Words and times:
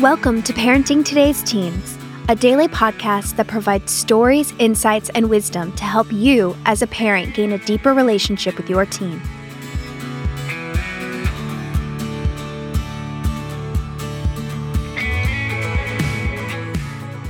Welcome 0.00 0.44
to 0.44 0.52
Parenting 0.52 1.04
Today's 1.04 1.42
Teens, 1.42 1.98
a 2.28 2.36
daily 2.36 2.68
podcast 2.68 3.34
that 3.34 3.48
provides 3.48 3.90
stories, 3.90 4.54
insights, 4.60 5.08
and 5.16 5.28
wisdom 5.28 5.72
to 5.72 5.82
help 5.82 6.12
you, 6.12 6.56
as 6.66 6.82
a 6.82 6.86
parent, 6.86 7.34
gain 7.34 7.50
a 7.50 7.58
deeper 7.58 7.92
relationship 7.92 8.56
with 8.56 8.70
your 8.70 8.86
teen. 8.86 9.20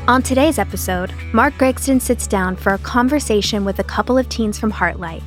On 0.06 0.22
today's 0.22 0.58
episode, 0.58 1.14
Mark 1.32 1.54
Gregston 1.54 2.02
sits 2.02 2.26
down 2.26 2.54
for 2.54 2.74
a 2.74 2.78
conversation 2.78 3.64
with 3.64 3.78
a 3.78 3.84
couple 3.84 4.18
of 4.18 4.28
teens 4.28 4.58
from 4.58 4.72
Heartlight. 4.72 5.22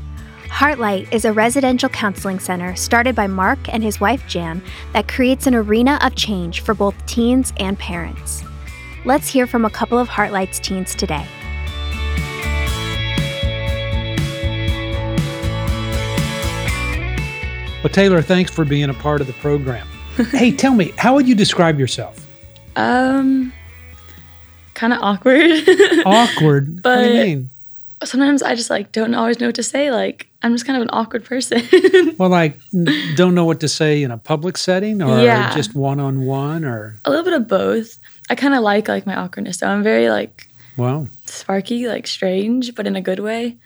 Heartlight 0.62 1.12
is 1.12 1.26
a 1.26 1.34
residential 1.34 1.90
counseling 1.90 2.38
center 2.38 2.76
started 2.76 3.16
by 3.16 3.26
Mark 3.26 3.58
and 3.74 3.82
his 3.82 4.00
wife 4.00 4.28
Jan 4.28 4.62
that 4.94 5.08
creates 5.08 5.48
an 5.48 5.56
arena 5.56 5.98
of 6.04 6.14
change 6.14 6.62
for 6.62 6.76
both 6.76 6.94
teens 7.08 7.52
and 7.58 7.80
parents. 7.80 8.44
Let's 9.04 9.28
hear 9.28 9.48
from 9.48 9.66
a 9.66 9.72
couple 9.72 9.98
of 9.98 10.08
Heartlight's 10.08 10.60
teens 10.60 10.94
today. 10.94 11.26
Well, 17.84 17.92
Taylor, 17.92 18.22
thanks 18.22 18.52
for 18.52 18.64
being 18.64 18.92
a 18.92 18.94
part 18.94 19.20
of 19.20 19.26
the 19.26 19.34
program. 19.34 19.88
hey, 20.30 20.52
tell 20.52 20.76
me, 20.76 20.94
how 20.96 21.16
would 21.16 21.28
you 21.28 21.34
describe 21.34 21.80
yourself? 21.80 22.24
Um, 22.76 23.52
kind 24.76 24.94
of 24.94 25.00
awkward. 25.02 25.42
Awkward. 26.06 26.82
what 26.84 27.00
do 27.00 27.08
you 27.08 27.24
mean? 27.24 27.50
Sometimes 28.04 28.42
I 28.42 28.56
just 28.56 28.70
like 28.70 28.92
don't 28.92 29.14
always 29.14 29.40
know 29.40 29.48
what 29.48 29.56
to 29.56 29.64
say. 29.64 29.92
Like 29.92 30.28
I'm 30.42 30.54
just 30.54 30.66
kind 30.66 30.76
of 30.78 30.82
an 30.84 30.90
awkward 30.92 31.24
person. 31.26 31.62
Well, 32.18 32.30
like, 32.30 32.60
don't 33.16 33.34
know 33.34 33.46
what 33.46 33.60
to 33.62 33.68
say 33.68 34.04
in 34.04 34.12
a 34.12 34.18
public 34.18 34.58
setting, 34.58 35.02
or 35.02 35.22
Yeah. 35.22 35.54
just 35.56 35.74
one 35.76 36.00
on 36.00 36.26
one, 36.26 36.64
or 36.66 36.98
a 37.06 37.10
little 37.10 37.24
bit 37.26 37.34
of 37.34 37.48
both. 37.48 37.98
I 38.30 38.36
kind 38.36 38.54
of 38.54 38.62
like 38.62 38.88
like 38.88 39.06
my 39.08 39.16
awkwardness. 39.16 39.58
So 39.60 39.68
I'm 39.68 39.82
very 39.84 40.10
like 40.10 40.48
well, 40.78 41.08
sparky, 41.26 41.88
like 41.88 42.06
strange, 42.08 42.76
but 42.76 42.86
in 42.88 42.96
a 42.96 43.02
good 43.02 43.20
way. 43.20 43.58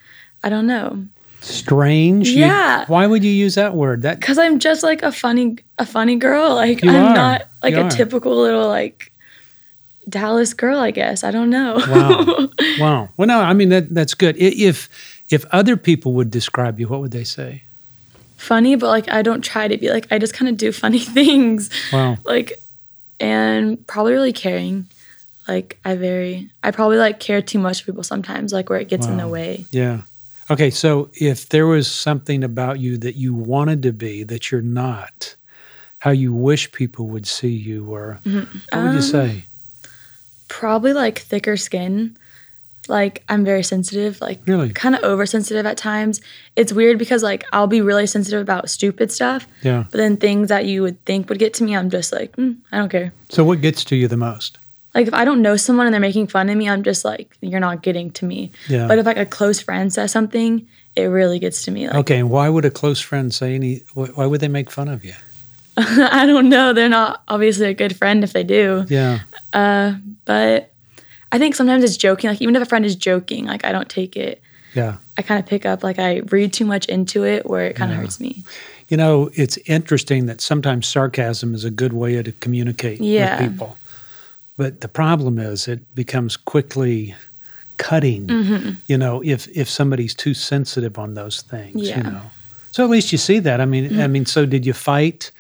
I 0.44 0.50
don't 0.50 0.68
know. 0.68 1.06
strange. 1.42 2.30
You- 2.30 2.42
Yeah. 2.46 2.86
why 2.88 3.06
would 3.08 3.24
you 3.24 3.32
use 3.32 3.56
that 3.56 3.76
word? 3.76 4.02
That 4.04 4.20
Cause 4.22 4.38
I'm 4.38 4.58
just 4.60 4.82
like 4.84 5.04
a 5.04 5.12
funny, 5.12 5.58
a 5.78 5.86
funny 5.86 6.16
girl. 6.16 6.56
Like 6.56 6.84
You 6.84 6.90
I'm 6.92 7.06
are. 7.12 7.16
not 7.16 7.42
like 7.64 7.74
You 7.76 7.82
a 7.82 7.86
are. 7.86 7.90
typical 7.90 8.36
little 8.36 8.68
like 8.68 9.12
Dallas 10.10 10.54
girl. 10.54 10.78
I 10.80 10.92
guess 10.92 11.24
I 11.24 11.32
don't 11.32 11.50
know. 11.50 11.76
Wow. 11.88 12.48
wow. 12.80 13.10
Well, 13.18 13.28
no, 13.28 13.40
I 13.40 13.54
mean 13.54 13.70
that 13.70 13.94
that's 13.94 14.14
good. 14.14 14.36
If 14.38 14.90
if 15.30 15.46
other 15.52 15.76
people 15.78 16.14
would 16.14 16.30
describe 16.32 16.80
you, 16.80 16.88
what 16.88 17.02
would 17.02 17.12
they 17.12 17.24
say? 17.26 17.64
funny, 18.38 18.76
but 18.76 18.88
like 18.88 19.10
I 19.10 19.22
don't 19.24 19.42
try 19.42 19.68
to 19.68 19.78
be 19.78 19.90
like 19.90 20.08
I 20.12 20.20
just 20.20 20.34
kind 20.34 20.50
of 20.50 20.58
do 20.58 20.72
funny 20.72 21.00
things. 21.18 21.70
Wow. 21.92 22.18
like 22.26 22.60
and 23.20 23.86
probably 23.88 24.12
really 24.14 24.34
caring 24.34 24.86
like 25.48 25.80
i 25.86 25.96
very 25.96 26.50
i 26.64 26.70
probably 26.70 26.98
like 26.98 27.18
care 27.20 27.42
too 27.42 27.58
much 27.58 27.80
for 27.80 27.86
people 27.86 28.04
sometimes 28.04 28.52
like 28.52 28.70
where 28.70 28.78
it 28.80 28.90
gets 28.90 29.08
in 29.08 29.16
the 29.16 29.28
way 29.28 29.66
Yeah. 29.72 30.02
Okay, 30.52 30.70
so 30.70 31.10
if 31.14 31.48
there 31.50 31.66
was 31.66 31.90
something 31.90 32.44
about 32.44 32.80
you 32.80 32.98
that 32.98 33.16
you 33.16 33.34
wanted 33.34 33.82
to 33.84 33.92
be 33.94 34.22
that 34.24 34.52
you're 34.52 34.62
not, 34.62 35.36
how 36.00 36.12
you 36.12 36.34
wish 36.34 36.72
people 36.72 37.08
would 37.08 37.26
see 37.26 37.56
you, 37.56 37.90
or 37.92 38.20
what 38.24 38.34
would 38.36 38.92
you 38.94 38.98
Um, 38.98 39.02
say? 39.02 39.46
Probably 40.48 40.94
like 40.94 41.20
thicker 41.20 41.58
skin 41.58 42.16
like 42.88 43.24
i'm 43.30 43.44
very 43.44 43.64
sensitive 43.64 44.22
like 44.22 44.40
Really? 44.46 44.70
kind 44.70 44.94
of 44.96 45.04
oversensitive 45.04 45.66
at 45.66 45.76
times 45.76 46.22
it's 46.56 46.72
weird 46.72 47.00
because 47.00 47.24
like 47.24 47.44
i'll 47.52 47.66
be 47.68 47.82
really 47.82 48.06
sensitive 48.06 48.40
about 48.42 48.70
stupid 48.70 49.12
stuff 49.12 49.48
Yeah. 49.64 49.86
but 49.90 49.98
then 49.98 50.18
things 50.18 50.50
that 50.50 50.66
you 50.66 50.84
would 50.84 51.04
think 51.06 51.28
would 51.30 51.40
get 51.40 51.54
to 51.56 51.64
me 51.64 51.76
i'm 51.76 51.90
just 51.90 52.12
like 52.14 52.36
mm, 52.36 52.56
i 52.72 52.78
don't 52.78 52.90
care 52.90 53.12
So 53.30 53.44
what 53.44 53.62
gets 53.62 53.84
to 53.86 53.96
you 53.96 54.08
the 54.08 54.18
most? 54.18 54.60
like 54.94 55.08
if 55.08 55.14
i 55.16 55.26
don't 55.26 55.42
know 55.42 55.56
someone 55.58 55.88
and 55.88 55.94
they're 55.96 56.00
making 56.00 56.28
fun 56.28 56.48
of 56.48 56.56
me 56.58 56.70
i'm 56.70 56.84
just 56.84 57.04
like 57.04 57.36
you're 57.42 57.60
not 57.60 57.82
getting 57.82 58.12
to 58.12 58.26
me 58.26 58.52
Yeah. 58.70 58.88
but 58.88 59.00
if 59.00 59.06
like 59.08 59.18
a 59.18 59.26
close 59.26 59.60
friend 59.60 59.92
says 59.92 60.12
something 60.12 60.68
it 60.96 61.06
really 61.06 61.40
gets 61.40 61.64
to 61.64 61.72
me 61.72 61.88
like 61.88 61.96
Okay, 61.98 62.20
and 62.20 62.30
why 62.30 62.48
would 62.50 62.66
a 62.66 62.72
close 62.72 63.02
friend 63.02 63.34
say 63.34 63.56
any? 63.56 63.82
Why 63.96 64.26
would 64.28 64.40
they 64.40 64.48
make 64.48 64.72
fun 64.72 64.88
of 64.88 65.04
you? 65.04 65.14
I 65.78 66.26
don't 66.26 66.48
know. 66.48 66.72
They're 66.72 66.88
not 66.88 67.22
obviously 67.28 67.66
a 67.68 67.74
good 67.74 67.98
friend 67.98 68.24
if 68.24 68.32
they 68.32 68.44
do. 68.46 68.86
Yeah. 68.88 69.20
Uh, 69.56 69.96
but 70.26 70.72
I 71.32 71.40
think 71.40 71.56
sometimes 71.56 71.84
it's 71.84 71.98
joking. 71.98 72.30
Like 72.30 72.42
even 72.42 72.56
if 72.56 72.62
a 72.62 72.66
friend 72.66 72.86
is 72.86 72.96
joking, 72.96 73.46
like 73.46 73.66
I 73.66 73.72
don't 73.72 73.90
take 73.90 74.16
it. 74.16 74.42
Yeah. 74.76 74.98
I 75.18 75.22
kind 75.22 75.40
of 75.40 75.46
pick 75.46 75.66
up 75.66 75.84
like 75.84 75.98
I 76.00 76.18
read 76.30 76.52
too 76.54 76.66
much 76.66 76.86
into 76.88 77.24
it 77.26 77.46
where 77.50 77.66
it 77.66 77.76
kind 77.76 77.92
of 77.92 77.98
Yeah. 77.98 78.02
hurts 78.04 78.20
me. 78.20 78.44
You 78.90 78.98
know, 78.98 79.30
it's 79.34 79.58
interesting 79.66 80.26
that 80.28 80.42
sometimes 80.42 80.86
sarcasm 80.88 81.56
is 81.56 81.64
a 81.64 81.72
good 81.72 81.94
way 81.94 82.22
to 82.22 82.32
communicate 82.34 83.00
Yeah. 83.02 83.40
with 83.42 83.50
people. 83.52 83.78
But 84.58 84.82
the 84.82 84.88
problem 84.88 85.40
is 85.40 85.68
it 85.68 85.80
becomes 85.96 86.38
quickly 86.38 87.16
cutting, 87.78 88.28
Mm-hmm. 88.28 88.70
you 88.88 88.98
know, 88.98 89.22
if 89.24 89.48
if 89.58 89.70
somebody's 89.70 90.14
too 90.14 90.34
sensitive 90.34 90.98
on 91.00 91.14
those 91.14 91.42
things, 91.42 91.82
Yeah. 91.88 92.00
Mm-hmm. 92.02 92.14
know. 92.14 92.22
So 92.72 92.84
at 92.84 92.90
least 92.90 93.12
you 93.14 93.18
see 93.18 93.40
that. 93.40 93.60
I 93.62 93.66
mean, 93.66 94.00
I 94.02 94.08
mean, 94.08 94.26
so 94.26 94.46
did 94.46 94.66
you 94.66 94.74
fight 94.74 95.32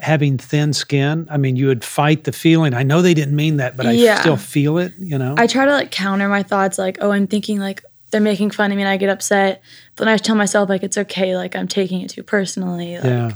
having 0.00 0.36
thin 0.38 0.72
skin? 0.72 1.26
I 1.30 1.36
mean, 1.38 1.56
you 1.56 1.66
would 1.68 1.82
fight 1.84 2.24
the 2.24 2.32
feeling. 2.32 2.74
I 2.74 2.82
know 2.82 3.00
they 3.02 3.14
didn't 3.14 3.36
mean 3.36 3.56
that, 3.56 3.76
but 3.76 3.86
I 3.86 3.92
Yeah. 3.92 4.20
still 4.20 4.36
feel 4.36 4.78
it, 4.78 4.92
you 4.98 5.16
know. 5.18 5.34
I 5.38 5.46
try 5.46 5.64
to 5.64 5.70
like 5.72 5.90
counter 5.90 6.28
my 6.28 6.42
thoughts, 6.42 6.78
like 6.78 6.98
oh 7.00 7.10
I'm 7.12 7.26
thinking 7.26 7.58
like 7.58 7.82
they're 8.10 8.20
making 8.20 8.50
fun 8.50 8.70
of 8.70 8.76
me 8.76 8.82
and 8.82 8.88
I 8.88 8.96
get 8.98 9.08
upset. 9.08 9.62
But 9.96 10.04
then 10.04 10.14
I 10.14 10.16
tell 10.18 10.36
myself 10.36 10.68
like 10.68 10.82
it's 10.82 10.98
okay, 10.98 11.36
like 11.36 11.56
I'm 11.56 11.66
taking 11.68 12.02
it 12.02 12.10
too 12.10 12.22
personally. 12.22 12.96
Like, 12.96 13.04
yeah. 13.04 13.32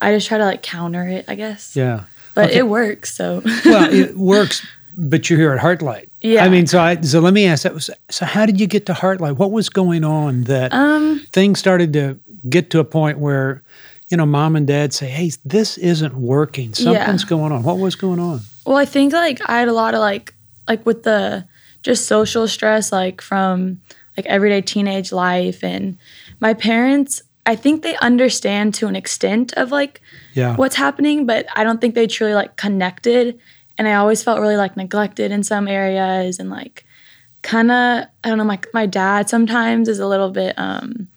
I 0.00 0.12
just 0.14 0.26
try 0.28 0.38
to 0.38 0.44
like 0.44 0.62
counter 0.62 1.06
it, 1.06 1.24
I 1.28 1.34
guess. 1.36 1.74
Yeah. 1.76 2.04
But 2.34 2.50
Okay. 2.50 2.58
it 2.58 2.68
works. 2.68 3.14
So 3.14 3.42
well, 3.64 3.92
it 3.92 4.16
works, 4.34 4.66
but 4.96 5.30
you're 5.30 5.38
here 5.38 5.52
at 5.52 5.60
Heartlight. 5.60 6.08
Yeah. 6.20 6.44
I 6.44 6.48
mean, 6.48 6.66
so 6.66 6.80
I 6.80 7.00
so 7.02 7.20
let 7.20 7.32
me 7.34 7.46
ask 7.46 7.62
that. 7.62 7.72
was 7.74 7.88
So 8.10 8.24
how 8.26 8.46
did 8.46 8.60
you 8.60 8.66
get 8.66 8.84
to 8.86 8.92
Heartlight? 8.94 9.36
What 9.36 9.52
was 9.52 9.68
going 9.68 10.04
on 10.04 10.42
that 10.44 10.72
um 10.74 11.20
things 11.32 11.58
started 11.60 11.92
to 11.94 12.18
get 12.48 12.70
to 12.70 12.78
a 12.80 12.84
point 12.84 13.18
where, 13.18 13.62
you 14.10 14.16
know, 14.16 14.26
mom 14.26 14.56
and 14.56 14.66
dad 14.66 14.92
say, 14.92 15.08
"Hey, 15.08 15.30
this 15.44 15.78
isn't 15.78 16.14
working. 16.14 16.74
Something's 16.74 17.24
going 17.24 17.52
on." 17.52 17.62
What 17.62 17.78
was 17.78 17.94
going 17.94 18.18
on? 18.18 18.40
Well, 18.66 18.76
I 18.76 18.84
think 18.84 19.12
like 19.12 19.40
I 19.46 19.58
had 19.60 19.68
a 19.68 19.72
lot 19.72 19.94
of 19.94 20.00
like 20.00 20.34
like 20.68 20.84
with 20.84 21.04
the 21.04 21.46
just 21.82 22.06
social 22.06 22.46
stress 22.46 22.92
like 22.92 23.20
from 23.22 23.80
like 24.16 24.26
everyday 24.26 24.60
teenage 24.60 25.12
life 25.12 25.64
and 25.64 25.96
my 26.40 26.52
parents 26.52 27.22
I 27.46 27.56
think 27.56 27.82
they 27.82 27.96
understand 27.96 28.74
to 28.74 28.86
an 28.86 28.94
extent 28.94 29.54
of 29.54 29.72
like 29.72 30.02
Yeah. 30.34 30.56
what's 30.56 30.76
happening, 30.76 31.24
but 31.24 31.46
I 31.56 31.64
don't 31.64 31.80
think 31.80 31.94
they 31.94 32.06
truly 32.06 32.34
like 32.34 32.56
connected 32.56 33.38
and 33.78 33.88
I 33.88 33.94
always 33.94 34.22
felt 34.22 34.40
really 34.40 34.56
like 34.56 34.76
neglected 34.76 35.32
in 35.32 35.42
some 35.42 35.66
areas 35.66 36.38
and 36.38 36.50
like 36.50 36.84
kind 37.42 37.70
of 37.70 38.04
I 38.22 38.28
don't 38.28 38.36
know 38.38 38.44
my 38.44 38.58
my 38.74 38.84
dad 38.86 39.30
sometimes 39.30 39.88
is 39.88 39.98
a 40.00 40.06
little 40.06 40.30
bit 40.30 40.54
um 40.58 41.08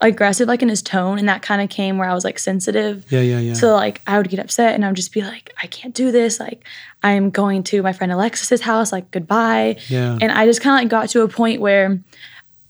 aggressive 0.00 0.46
like 0.46 0.62
in 0.62 0.68
his 0.68 0.80
tone 0.80 1.18
and 1.18 1.28
that 1.28 1.42
kind 1.42 1.60
of 1.60 1.68
came 1.68 1.98
where 1.98 2.08
I 2.08 2.14
was 2.14 2.22
like 2.24 2.38
sensitive 2.38 3.04
Yeah, 3.10 3.20
yeah, 3.20 3.40
yeah. 3.40 3.54
so 3.54 3.74
like 3.74 4.00
I 4.06 4.16
would 4.16 4.28
get 4.28 4.38
upset 4.38 4.74
and 4.74 4.84
I 4.84 4.88
would 4.88 4.96
just 4.96 5.12
be 5.12 5.22
like, 5.22 5.52
I 5.60 5.66
can't 5.66 5.92
do 5.94 6.12
this. 6.12 6.38
Like 6.38 6.64
I'm 7.02 7.30
going 7.30 7.64
to 7.64 7.82
my 7.82 7.92
friend 7.92 8.12
Alexis's 8.12 8.60
house, 8.60 8.92
like 8.92 9.10
goodbye. 9.10 9.78
yeah. 9.88 10.16
And 10.20 10.30
I 10.30 10.46
just 10.46 10.60
kind 10.60 10.74
of 10.76 10.82
like 10.84 10.90
got 10.90 11.08
to 11.10 11.22
a 11.22 11.28
point 11.28 11.60
where 11.60 11.98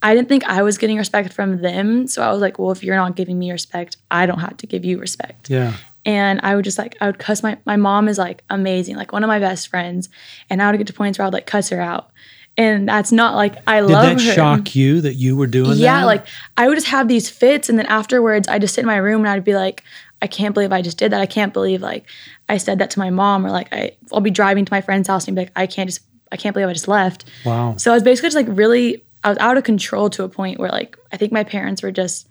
I 0.01 0.15
didn't 0.15 0.29
think 0.29 0.43
I 0.45 0.63
was 0.63 0.77
getting 0.77 0.97
respect 0.97 1.33
from 1.33 1.61
them. 1.61 2.07
So 2.07 2.23
I 2.23 2.31
was 2.31 2.41
like, 2.41 2.57
well, 2.57 2.71
if 2.71 2.83
you're 2.83 2.95
not 2.95 3.15
giving 3.15 3.37
me 3.37 3.51
respect, 3.51 3.97
I 4.09 4.25
don't 4.25 4.39
have 4.39 4.57
to 4.57 4.67
give 4.67 4.83
you 4.85 4.97
respect. 4.99 5.49
yeah. 5.49 5.73
And 6.05 6.39
I 6.41 6.55
would 6.55 6.63
just 6.63 6.77
like 6.77 6.95
I 7.01 7.05
would 7.07 7.19
cuss 7.19 7.43
my 7.43 7.57
my 7.65 7.75
mom 7.75 8.07
is 8.07 8.17
like 8.17 8.41
amazing, 8.49 8.95
like 8.95 9.11
one 9.11 9.23
of 9.23 9.27
my 9.27 9.37
best 9.39 9.67
friends. 9.67 10.07
And 10.49 10.61
I 10.63 10.71
would 10.71 10.77
get 10.77 10.87
to 10.87 10.93
points 10.93 11.19
where 11.19 11.25
I 11.25 11.27
would 11.27 11.33
like 11.33 11.45
cuss 11.45 11.69
her 11.69 11.81
out. 11.81 12.09
And 12.57 12.89
that's 12.89 13.11
not 13.13 13.35
like 13.35 13.55
I 13.67 13.79
Did 13.79 13.89
love 13.91 14.09
Did 14.09 14.19
that 14.19 14.23
her. 14.25 14.33
shock 14.33 14.75
you 14.75 14.99
that 15.01 15.13
you 15.13 15.37
were 15.37 15.47
doing 15.47 15.77
Yeah, 15.77 16.01
that? 16.01 16.05
like 16.05 16.27
I 16.57 16.67
would 16.67 16.75
just 16.75 16.87
have 16.87 17.07
these 17.07 17.29
fits, 17.29 17.69
and 17.69 17.79
then 17.79 17.85
afterwards, 17.85 18.47
I 18.49 18.59
just 18.59 18.75
sit 18.75 18.81
in 18.81 18.87
my 18.87 18.97
room 18.97 19.21
and 19.21 19.29
I'd 19.29 19.45
be 19.45 19.55
like, 19.55 19.83
I 20.21 20.27
can't 20.27 20.53
believe 20.53 20.73
I 20.73 20.81
just 20.81 20.97
did 20.97 21.13
that. 21.13 21.21
I 21.21 21.25
can't 21.25 21.53
believe 21.53 21.81
like 21.81 22.03
I 22.49 22.57
said 22.57 22.79
that 22.79 22.89
to 22.91 22.99
my 22.99 23.09
mom, 23.11 23.45
or 23.45 23.51
like 23.51 23.71
I, 23.71 23.91
I'll 24.11 24.19
be 24.19 24.31
driving 24.31 24.65
to 24.65 24.73
my 24.73 24.81
friend's 24.81 25.07
house 25.07 25.27
and 25.27 25.35
be 25.35 25.43
like, 25.43 25.51
I 25.55 25.67
can't 25.67 25.87
just, 25.87 26.01
I 26.31 26.35
can't 26.37 26.53
believe 26.53 26.67
I 26.67 26.73
just 26.73 26.87
left. 26.89 27.23
wow. 27.45 27.75
So 27.77 27.91
I 27.91 27.93
was 27.93 28.03
basically 28.03 28.27
just 28.27 28.35
like 28.35 28.47
really, 28.49 29.05
I 29.23 29.29
was 29.29 29.37
out 29.37 29.55
of 29.57 29.63
control 29.63 30.09
to 30.09 30.23
a 30.23 30.29
point 30.29 30.59
where 30.59 30.69
like 30.69 30.97
I 31.13 31.17
think 31.17 31.31
my 31.31 31.45
parents 31.45 31.81
were 31.81 31.91
just 31.91 32.27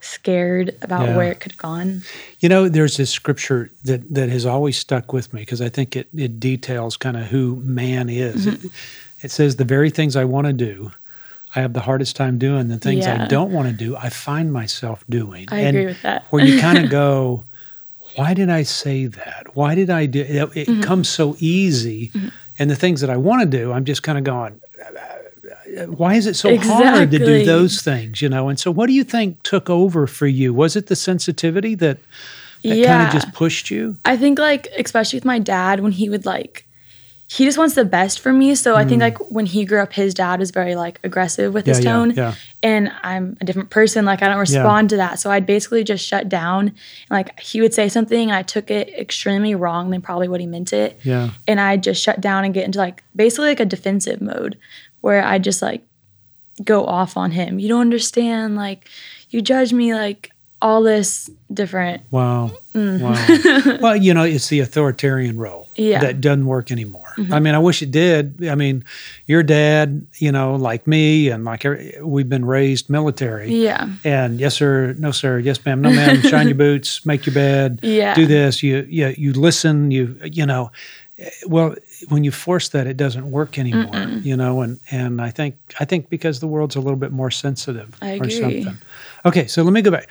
scared 0.00 0.76
about 0.82 1.06
Yeah. 1.08 1.16
where 1.16 1.30
it 1.30 1.40
could 1.40 1.52
have 1.52 1.58
gone. 1.58 2.02
You 2.40 2.48
know, 2.48 2.68
there's 2.68 2.96
this 2.96 3.10
scripture 3.10 3.70
that, 3.84 4.12
that 4.12 4.28
has 4.28 4.44
always 4.44 4.76
stuck 4.76 5.12
with 5.12 5.32
me 5.32 5.40
because 5.42 5.60
I 5.60 5.68
think 5.68 5.96
it, 5.96 6.08
it 6.14 6.40
details 6.40 6.96
kind 6.96 7.16
of 7.16 7.24
who 7.26 7.56
man 7.64 8.08
is. 8.08 8.46
Mm-hmm. 8.46 8.66
It, 8.66 8.72
it 9.22 9.30
says, 9.30 9.56
The 9.56 9.64
very 9.64 9.90
things 9.90 10.16
I 10.16 10.24
want 10.24 10.46
to 10.46 10.52
do, 10.52 10.92
I 11.54 11.60
have 11.60 11.72
the 11.72 11.80
hardest 11.80 12.16
time 12.16 12.38
doing. 12.38 12.68
The 12.68 12.78
things 12.78 13.06
I 13.06 13.26
don't 13.26 13.52
want 13.52 13.68
to 13.68 13.74
do, 13.74 13.96
I 13.96 14.08
find 14.08 14.52
myself 14.52 15.04
doing. 15.08 15.46
I 15.50 15.60
and 15.60 15.76
agree 15.76 15.86
with 15.86 16.02
that. 16.02 16.24
where 16.30 16.44
you 16.44 16.60
kind 16.60 16.78
of 16.78 16.90
go, 17.04 17.44
Why 18.16 18.34
did 18.34 18.50
I 18.50 18.62
say 18.62 19.06
that? 19.06 19.54
Why 19.54 19.74
did 19.74 19.90
I 19.90 20.06
do 20.06 20.20
it? 20.20 20.28
It 20.56 20.68
Mm-hmm. 20.68 20.80
comes 20.82 21.08
so 21.08 21.36
easy. 21.38 22.10
And 22.58 22.70
the 22.70 22.76
things 22.76 23.00
that 23.00 23.10
I 23.10 23.16
want 23.16 23.40
to 23.42 23.58
do, 23.58 23.72
I'm 23.72 23.84
just 23.84 24.02
kind 24.02 24.18
of 24.18 24.24
going, 24.24 24.60
why 25.86 26.14
is 26.14 26.26
it 26.26 26.34
so 26.36 26.56
hard 26.58 27.10
to 27.10 27.18
do 27.18 27.44
those 27.44 27.80
things, 27.82 28.20
you 28.20 28.28
know? 28.28 28.48
And 28.48 28.58
so 28.60 28.70
what 28.70 28.86
do 28.88 28.92
you 28.92 29.04
think 29.04 29.42
took 29.42 29.70
over 29.70 30.06
for 30.06 30.26
you? 30.26 30.52
Was 30.52 30.76
it 30.76 30.86
the 30.88 30.96
sensitivity 30.96 31.74
that 31.76 31.98
that 32.62 32.84
kind 32.86 33.06
of 33.06 33.12
just 33.12 33.32
pushed 33.32 33.70
you? 33.70 33.96
I 34.04 34.16
think 34.16 34.38
like 34.38 34.68
especially 34.78 35.16
with 35.16 35.24
my 35.24 35.38
dad 35.38 35.80
when 35.80 35.92
he 35.92 36.08
would 36.08 36.26
like 36.26 36.66
he 37.34 37.46
just 37.46 37.56
wants 37.56 37.74
the 37.74 37.84
best 37.86 38.20
for 38.20 38.30
me. 38.30 38.54
So 38.54 38.76
I 38.76 38.84
think 38.84 39.00
like 39.00 39.16
when 39.30 39.46
he 39.46 39.64
grew 39.64 39.80
up 39.80 39.94
his 39.94 40.12
dad 40.12 40.38
was 40.38 40.50
very 40.50 40.74
like 40.74 41.00
aggressive 41.02 41.54
with 41.54 41.64
his 41.64 41.80
Mm. 41.80 41.84
Yeah, 41.84 42.24
yeah, 42.24 42.30
tone. 42.30 42.36
And 42.62 42.92
I'm 43.02 43.38
a 43.40 43.44
different 43.46 43.70
person. 43.70 44.04
Like 44.04 44.22
I 44.22 44.28
don't 44.28 44.38
respond 44.38 44.90
to 44.90 44.98
that. 44.98 45.18
So 45.18 45.30
I'd 45.30 45.46
basically 45.46 45.82
just 45.82 46.06
shut 46.06 46.28
down. 46.28 46.68
And 46.68 47.10
like 47.10 47.40
he 47.40 47.62
would 47.62 47.72
say 47.72 47.88
something 47.88 48.28
and 48.28 48.36
I 48.36 48.42
took 48.42 48.70
it 48.70 48.90
extremely 48.90 49.54
wrong 49.54 49.88
than 49.88 50.02
probably 50.02 50.28
what 50.28 50.40
he 50.40 50.46
meant 50.46 50.74
it. 50.74 51.00
Yeah. 51.04 51.30
And 51.48 51.58
I'd 51.58 51.82
just 51.82 52.02
shut 52.02 52.20
down 52.20 52.44
and 52.44 52.52
get 52.52 52.66
into 52.66 52.78
like 52.78 53.02
basically 53.16 53.48
like 53.48 53.60
a 53.60 53.64
defensive 53.64 54.20
mode 54.20 54.58
where 55.00 55.24
I 55.24 55.38
just 55.38 55.62
like 55.62 55.82
go 56.62 56.84
off 56.84 57.16
on 57.16 57.30
him. 57.30 57.58
You 57.58 57.68
don't 57.68 57.80
understand, 57.80 58.56
like 58.56 58.90
you 59.30 59.40
judge 59.40 59.72
me 59.72 59.94
like 59.94 60.31
all 60.62 60.82
this 60.82 61.28
different 61.52 62.02
Wow. 62.10 62.50
Mm. 62.72 63.00
Wow. 63.02 63.78
well, 63.82 63.96
you 63.96 64.14
know, 64.14 64.22
it's 64.24 64.48
the 64.48 64.60
authoritarian 64.60 65.36
role 65.36 65.68
Yeah. 65.76 65.96
Mm-hmm. 65.98 66.06
that 66.06 66.20
doesn't 66.22 66.46
work 66.46 66.70
anymore. 66.72 67.12
I 67.30 67.40
mean, 67.40 67.54
I 67.54 67.58
wish 67.58 67.82
it 67.82 67.90
did. 67.90 68.48
I 68.48 68.54
mean, 68.54 68.84
your 69.26 69.42
dad, 69.42 70.06
you 70.16 70.32
know, 70.32 70.54
like 70.54 70.86
me 70.86 71.28
and 71.28 71.44
like 71.44 71.66
every- 71.66 71.94
we've 72.00 72.28
been 72.28 72.46
raised 72.46 72.88
military. 72.88 73.52
Yeah. 73.54 73.90
And 74.02 74.40
yes, 74.40 74.54
sir. 74.54 74.94
No, 74.98 75.10
sir. 75.10 75.38
Yes, 75.38 75.62
ma'am. 75.66 75.82
No, 75.82 75.90
ma'am. 75.90 76.22
Shine 76.30 76.46
your 76.48 76.54
boots. 76.56 77.04
Make 77.04 77.26
your 77.26 77.34
bed. 77.34 77.80
Yeah. 77.82 78.14
Do 78.14 78.24
this. 78.26 78.62
You, 78.62 78.86
you, 78.88 79.14
you 79.18 79.32
listen. 79.34 79.90
You, 79.90 80.16
you 80.24 80.46
know. 80.46 80.70
Well, 81.46 81.74
when 82.08 82.24
you 82.24 82.32
force 82.32 82.70
that, 82.70 82.86
it 82.86 82.96
doesn't 82.96 83.30
work 83.30 83.58
anymore. 83.58 83.94
You 84.22 84.36
know, 84.36 84.62
and 84.62 84.80
and 84.90 85.20
I 85.20 85.30
think 85.30 85.54
I 85.78 85.84
think 85.84 86.08
because 86.08 86.40
the 86.40 86.48
world's 86.48 86.74
a 86.74 86.80
little 86.80 86.98
bit 86.98 87.12
more 87.12 87.30
sensitive 87.30 87.94
I 88.00 88.12
or 88.12 88.14
agree. 88.14 88.30
something. 88.40 88.78
Okay, 89.24 89.46
so 89.46 89.62
let 89.62 89.72
me 89.72 89.82
go 89.82 89.90
back. 89.92 90.08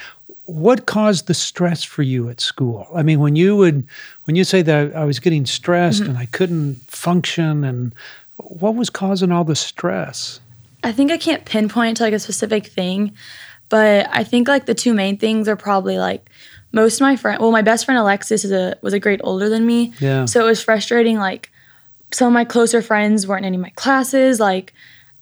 What 0.52 0.86
caused 0.86 1.28
the 1.28 1.34
stress 1.34 1.84
for 1.84 2.04
you 2.04 2.30
at 2.30 2.42
school? 2.42 2.88
I 2.94 3.04
mean, 3.04 3.20
when 3.20 3.36
you 3.36 3.56
would 3.56 3.88
when 4.26 4.36
you 4.36 4.44
say 4.44 4.62
that 4.64 4.96
I 4.96 5.06
was 5.06 5.20
getting 5.20 5.46
stressed 5.46 6.02
Mm-hmm. 6.02 6.10
and 6.10 6.18
I 6.20 6.26
couldn't 6.26 6.76
function, 6.88 7.64
and 7.64 7.96
what 8.38 8.76
was 8.76 8.90
causing 8.90 9.32
all 9.32 9.44
the 9.46 9.56
stress? 9.56 10.40
I 10.84 10.92
think 10.92 11.12
I 11.12 11.18
can't 11.18 11.46
pinpoint 11.46 11.98
to 11.98 12.04
like 12.04 12.14
a 12.14 12.20
specific 12.20 12.68
thing, 12.68 13.14
but 13.70 14.08
I 14.12 14.24
think 14.24 14.48
like 14.48 14.66
the 14.66 14.74
two 14.76 14.94
main 14.94 15.18
things 15.18 15.48
are 15.48 15.56
probably 15.56 15.98
like 15.98 16.30
most 16.74 16.96
of 16.96 17.02
my 17.02 17.16
friend 17.16 17.40
well 17.42 17.52
my 17.52 17.62
best 17.62 17.86
friend 17.86 18.00
Alexis 18.00 18.44
is 18.44 18.52
a 18.52 18.76
was 18.82 18.94
a 18.94 19.00
grade 19.00 19.22
older 19.24 19.48
than 19.48 19.66
me. 19.66 19.94
Yeah. 20.00 20.26
So 20.26 20.42
it 20.42 20.48
was 20.48 20.62
frustrating 20.64 21.18
like 21.18 21.50
some 22.12 22.28
of 22.28 22.34
my 22.34 22.46
closer 22.46 22.82
friends 22.82 23.26
weren't 23.26 23.46
in 23.46 23.54
any 23.54 23.58
of 23.58 23.62
my 23.62 23.72
classes 23.76 24.40
like 24.40 24.74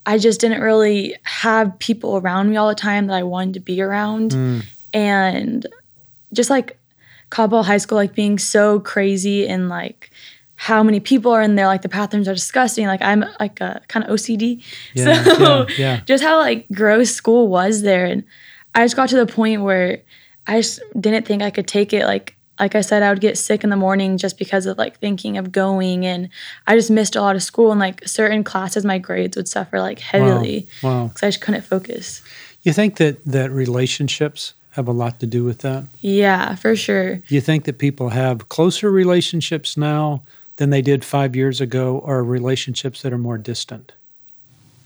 I 0.05 0.17
just 0.17 0.39
didn't 0.41 0.61
really 0.61 1.15
have 1.23 1.77
people 1.77 2.17
around 2.17 2.49
me 2.49 2.57
all 2.57 2.69
the 2.69 2.73
time 2.73 3.07
that 3.07 3.15
I 3.15 3.23
wanted 3.23 3.53
to 3.55 3.59
be 3.59 3.79
around 3.81 4.33
and 4.93 5.65
just 6.33 6.49
like 6.49 6.77
Coppell 7.31 7.63
High 7.65 7.77
School 7.77 7.97
like 7.97 8.13
being 8.15 8.37
so 8.39 8.79
crazy 8.79 9.47
and 9.47 9.69
like 9.69 10.09
how 10.55 10.83
many 10.83 10.99
people 10.99 11.31
are 11.31 11.41
in 11.41 11.55
there 11.55 11.67
like 11.67 11.81
the 11.83 11.89
bathrooms 11.89 12.27
are 12.27 12.33
disgusting. 12.33 12.85
Like 12.87 13.01
I'm 13.01 13.23
like 13.39 13.61
a 13.61 13.81
kind 13.87 14.05
of 14.05 14.11
OCD 14.11 14.63
Yeah, 14.93 15.23
so 15.23 15.39
yeah, 15.41 15.65
yeah. 15.77 15.99
just 16.05 16.23
how 16.23 16.37
like 16.39 16.67
gross 16.71 17.11
school 17.11 17.47
was 17.47 17.81
there. 17.81 18.05
And 18.05 18.23
I 18.75 18.83
just 18.83 18.95
got 18.95 19.09
to 19.09 19.15
the 19.15 19.25
point 19.31 19.61
where 19.61 19.99
I 20.47 20.59
just 20.61 20.81
didn't 20.99 21.25
think 21.25 21.41
I 21.41 21.49
could 21.49 21.67
take 21.67 21.93
it. 21.93 22.05
Like 22.05 22.35
like 22.59 22.75
I 22.75 22.81
said 22.81 23.03
I 23.03 23.09
would 23.09 23.21
get 23.21 23.37
sick 23.37 23.63
in 23.63 23.69
the 23.69 23.77
morning 23.77 24.17
just 24.17 24.37
because 24.37 24.65
of 24.65 24.77
like 24.77 24.99
thinking 24.99 25.37
of 25.37 25.49
going. 25.51 26.05
And 26.05 26.27
I 26.67 26.75
just 26.75 26.91
missed 26.91 27.15
a 27.15 27.21
lot 27.21 27.37
of 27.37 27.43
school. 27.43 27.71
And 27.71 27.79
like 27.79 28.05
certain 28.05 28.43
classes 28.43 28.83
my 28.83 28.97
grades 28.97 29.37
would 29.37 29.47
suffer 29.47 29.79
like 29.79 29.99
heavily 29.99 30.67
Wow. 30.83 31.07
because 31.07 31.23
I 31.23 31.27
just 31.29 31.41
couldn't 31.41 31.61
focus. 31.61 32.21
You 32.63 32.73
think 32.73 32.97
that 32.97 33.23
that 33.23 33.49
relationships 33.51 34.53
have 34.71 34.87
a 34.87 34.91
lot 34.91 35.19
to 35.19 35.25
do 35.25 35.43
with 35.43 35.59
that? 35.59 35.83
yeah 36.01 36.55
for 36.55 36.75
sure 36.75 37.15
Do 37.15 37.35
you 37.35 37.41
think 37.41 37.65
that 37.65 37.77
people 37.77 38.09
have 38.09 38.49
closer 38.49 38.91
relationships 38.91 39.75
now 39.77 40.21
than 40.57 40.69
they 40.69 40.81
did 40.81 41.03
five 41.05 41.35
years 41.35 41.61
ago, 41.61 41.99
or 41.99 42.23
relationships 42.23 43.01
that 43.01 43.13
are 43.13 43.17
more 43.17 43.37
distant? 43.37 43.91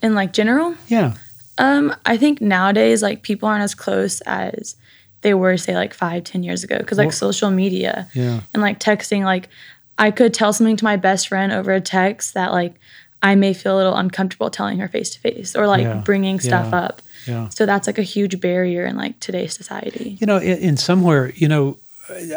in 0.01 0.15
like 0.15 0.33
general 0.33 0.75
Yeah. 0.87 1.13
Um, 1.59 1.95
I 2.05 2.17
think 2.17 2.41
nowadays, 2.41 3.03
like 3.03 3.21
people 3.21 3.47
aren't 3.47 3.63
as 3.63 3.75
close 3.75 4.21
as 4.21 4.75
they 5.21 5.35
were, 5.35 5.55
say, 5.55 5.75
like 5.75 5.93
five, 5.93 6.23
ten 6.23 6.41
years 6.43 6.63
ago, 6.63 6.77
because 6.79 6.97
like 6.97 7.07
Well- 7.09 7.11
social 7.11 7.51
media 7.51 8.07
Yeah. 8.13 8.41
and 8.53 8.61
like 8.63 8.79
texting, 8.79 9.23
like 9.23 9.49
I 9.97 10.09
could 10.11 10.33
tell 10.33 10.51
something 10.51 10.75
to 10.77 10.83
my 10.83 10.97
best 10.97 11.27
friend 11.27 11.51
over 11.53 11.71
a 11.71 11.79
text 11.79 12.33
that 12.33 12.51
like 12.51 12.73
I 13.21 13.35
may 13.35 13.53
feel 13.53 13.75
a 13.75 13.77
little 13.77 13.95
uncomfortable 13.95 14.49
telling 14.49 14.79
her 14.79 14.87
face 14.87 15.11
to 15.11 15.19
face 15.19 15.55
or 15.55 15.67
like 15.67 15.83
Yeah, 15.83 16.01
bringing 16.03 16.39
stuff 16.39 16.69
yeah, 16.71 16.79
up. 16.85 17.01
Yeah. 17.27 17.49
So 17.49 17.65
that's 17.65 17.87
like 17.87 17.97
a 17.97 18.03
huge 18.03 18.39
barrier 18.39 18.85
in 18.85 18.95
like 18.97 19.19
today's 19.19 19.53
society. 19.53 20.17
You 20.19 20.27
know, 20.27 20.37
in, 20.37 20.57
in 20.59 20.77
somewhere, 20.77 21.31
you 21.35 21.47
know, 21.47 21.77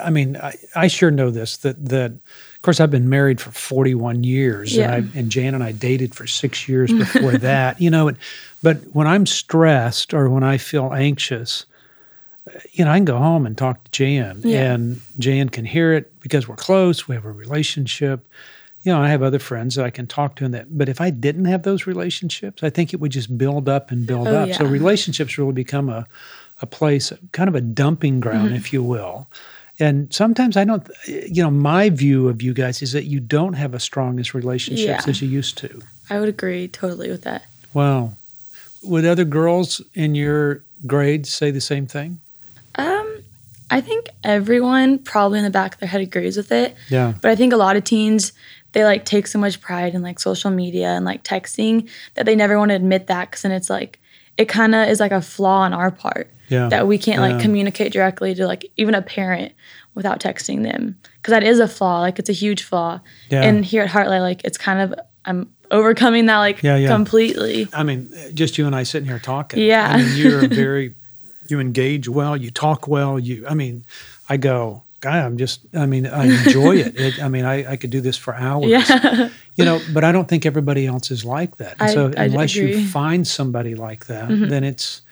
I 0.03 0.11
mean, 0.11 0.37
I, 0.37 0.55
I 0.75 0.87
sure 0.89 1.11
know 1.11 1.31
this 1.31 1.57
that 1.59 1.85
that 1.89 2.13
of 2.13 2.63
course 2.63 2.81
I've 2.81 2.91
been 2.91 3.09
married 3.09 3.41
for 3.41 3.51
41 3.53 4.25
years 4.25 4.75
Yeah. 4.77 4.95
and, 4.95 5.11
I, 5.15 5.19
and 5.19 5.31
Jan 5.31 5.55
and 5.55 5.63
I 5.63 5.73
dated 5.73 6.15
for 6.15 6.27
six 6.27 6.69
years 6.69 6.93
before 7.05 7.33
that, 7.39 7.81
you 7.81 7.91
know, 7.91 8.09
and, 8.09 8.17
but 8.63 8.79
when 8.93 9.07
I'm 9.07 9.27
stressed 9.27 10.15
or 10.15 10.29
when 10.31 10.43
I 10.43 10.57
feel 10.59 10.93
anxious, 10.93 11.67
you 12.73 12.85
know, 12.85 12.91
I 12.93 12.97
can 12.99 13.05
go 13.05 13.19
home 13.19 13.45
and 13.47 13.57
talk 13.59 13.83
to 13.85 13.91
Jan 13.91 14.41
Yeah. 14.45 14.73
and 14.73 15.01
Jan 15.19 15.49
can 15.49 15.65
hear 15.65 15.93
it 15.93 16.13
because 16.21 16.47
we're 16.49 16.57
close, 16.57 17.07
we 17.09 17.15
have 17.15 17.25
a 17.25 17.31
relationship. 17.33 18.25
You 18.87 18.93
know, 18.93 19.01
I 19.03 19.09
have 19.09 19.23
other 19.23 19.41
friends 19.41 19.75
that 19.75 19.85
I 19.85 19.91
can 19.91 20.07
talk 20.07 20.37
to 20.37 20.45
and 20.45 20.55
that, 20.55 20.79
but 20.79 20.89
if 20.89 21.01
I 21.01 21.11
didn't 21.11 21.47
have 21.47 21.65
those 21.65 21.89
relationships, 21.89 22.63
I 22.63 22.71
think 22.71 22.95
it 22.95 23.01
would 23.01 23.11
just 23.11 23.37
build 23.37 23.69
up 23.69 23.91
and 23.91 24.07
build 24.07 24.29
Oh, 24.29 24.37
up. 24.45 24.53
So 24.53 24.65
relationships 24.65 25.37
really 25.37 25.53
become 25.53 25.89
a, 25.89 26.07
a 26.63 26.67
place, 26.67 27.13
kind 27.33 27.49
of 27.49 27.57
a 27.57 27.61
dumping 27.61 28.21
ground, 28.21 28.47
Mm-hmm. 28.51 28.57
if 28.57 28.73
you 28.73 28.85
will. 28.85 29.29
And 29.81 30.15
sometimes 30.15 30.57
I 30.57 30.63
don't, 30.65 30.89
you 31.09 31.43
know, 31.43 31.51
my 31.51 31.91
view 31.91 32.29
of 32.29 32.41
you 32.43 32.55
guys 32.55 32.81
is 32.81 32.93
that 32.93 33.07
you 33.07 33.19
don't 33.19 33.55
have 33.55 33.75
as 33.75 33.83
strong 33.83 34.21
as 34.21 34.35
relationships 34.35 35.05
Yeah. 35.05 35.11
as 35.11 35.21
you 35.21 35.29
used 35.29 35.59
to. 35.59 35.83
I 36.09 36.21
would 36.21 36.29
agree 36.29 36.69
totally 36.69 37.11
with 37.11 37.23
that. 37.25 37.43
Wow. 37.75 38.13
Would 38.85 39.05
other 39.05 39.25
girls 39.25 39.81
in 39.95 40.15
your 40.15 40.63
grade 40.87 41.27
say 41.27 41.51
the 41.51 41.61
same 41.61 41.89
thing? 41.89 42.21
I 43.71 43.81
think 43.81 44.09
everyone 44.23 44.99
probably 45.01 45.39
in 45.39 45.45
the 45.45 45.51
back 45.51 45.75
of 45.75 45.81
their 45.81 45.89
head 45.89 46.01
agrees 46.01 46.37
with 46.37 46.53
it. 46.53 46.77
Yeah. 46.89 47.15
But 47.21 47.31
I 47.31 47.37
think 47.37 47.53
a 47.53 47.57
lot 47.57 47.77
of 47.77 47.85
teens 47.85 48.33
they 48.73 48.85
like 48.85 49.05
take 49.07 49.27
so 49.27 49.39
much 49.39 49.61
pride 49.61 49.95
in 49.95 50.03
like 50.03 50.19
social 50.21 50.51
media 50.51 50.89
and 50.89 51.05
like 51.05 51.25
texting 51.25 51.89
that 52.15 52.27
they 52.27 52.37
never 52.37 52.59
want 52.59 52.69
to 52.71 52.75
admit 52.75 53.07
that 53.07 53.31
because 53.31 53.43
then 53.43 53.53
it's 53.53 53.71
like 53.71 53.99
it 54.37 54.49
kind 54.51 54.75
of 54.75 54.89
is 54.89 55.01
like 55.01 55.13
a 55.13 55.23
flaw 55.23 55.61
on 55.61 55.73
our 55.73 55.91
part 55.91 56.31
Yeah. 56.49 56.69
that 56.69 56.87
we 56.87 56.99
can't 56.99 57.21
Yeah. 57.23 57.33
like 57.35 57.43
communicate 57.43 57.93
directly 57.93 58.35
to 58.35 58.47
like 58.47 58.71
even 58.77 58.95
a 58.95 59.01
parent 59.03 59.53
without 59.95 60.21
texting 60.21 60.63
them 60.63 60.99
because 61.17 61.33
that 61.33 61.43
is 61.43 61.59
a 61.59 61.67
flaw 61.69 62.01
like 62.01 62.19
it's 62.19 62.29
a 62.29 62.35
huge 62.35 62.63
flaw 62.65 63.01
Yeah. 63.31 63.43
and 63.45 63.65
here 63.65 63.83
at 63.83 63.89
heartlight 63.89 64.21
like 64.21 64.45
it's 64.45 64.59
kind 64.59 64.81
of 64.81 64.95
i'm 65.25 65.51
overcoming 65.71 66.27
that 66.27 66.39
like 66.39 66.63
Yeah, 66.63 66.77
yeah. 66.77 66.89
completely 66.89 67.69
I 67.73 67.83
mean, 67.83 68.13
just 68.35 68.59
you 68.59 68.67
and 68.67 68.77
I 68.77 68.83
sitting 68.83 69.09
here 69.09 69.19
talking. 69.19 69.63
Yeah. 69.63 69.89
I 69.91 69.97
mean, 70.03 70.17
you're 70.17 70.45
a 70.45 70.49
very, 70.49 70.95
you 71.51 71.61
engage 71.61 72.09
well, 72.09 72.37
you 72.37 72.51
talk 72.51 72.87
well. 72.89 73.19
You, 73.19 73.47
I 73.49 73.55
mean, 73.55 73.85
I 74.29 74.37
go, 74.37 74.83
God, 75.01 75.15
I'm 75.25 75.37
just, 75.39 75.61
I 75.75 75.87
mean, 75.87 76.07
I 76.07 76.27
enjoy 76.45 76.77
it. 76.77 76.99
it 76.99 77.23
I 77.23 77.29
mean, 77.29 77.45
I, 77.45 77.73
I 77.73 77.77
could 77.77 77.91
do 77.91 78.01
this 78.01 78.17
for 78.17 78.35
hours. 78.35 78.69
yeah 78.69 79.29
You 79.57 79.65
know, 79.65 79.81
but 79.95 80.05
I 80.05 80.13
don't 80.13 80.29
think 80.29 80.45
everybody 80.45 80.87
else 80.87 81.11
is 81.11 81.25
like 81.25 81.57
that. 81.59 81.77
I- 81.81 81.93
so 81.95 82.13
unless 82.17 82.55
you 82.55 82.87
find 82.89 83.27
somebody 83.27 83.75
like 83.75 84.07
that, 84.07 84.29
Mm-hmm. 84.29 84.49
then 84.49 84.65
it's, 84.65 85.03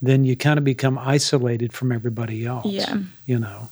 then 0.00 0.24
you 0.24 0.34
kind 0.36 0.58
of 0.58 0.64
become 0.64 0.98
isolated 0.98 1.72
from 1.72 1.92
everybody 1.92 2.44
else. 2.46 2.66
Yeah. 2.66 2.96
You 3.26 3.38
know. 3.38 3.68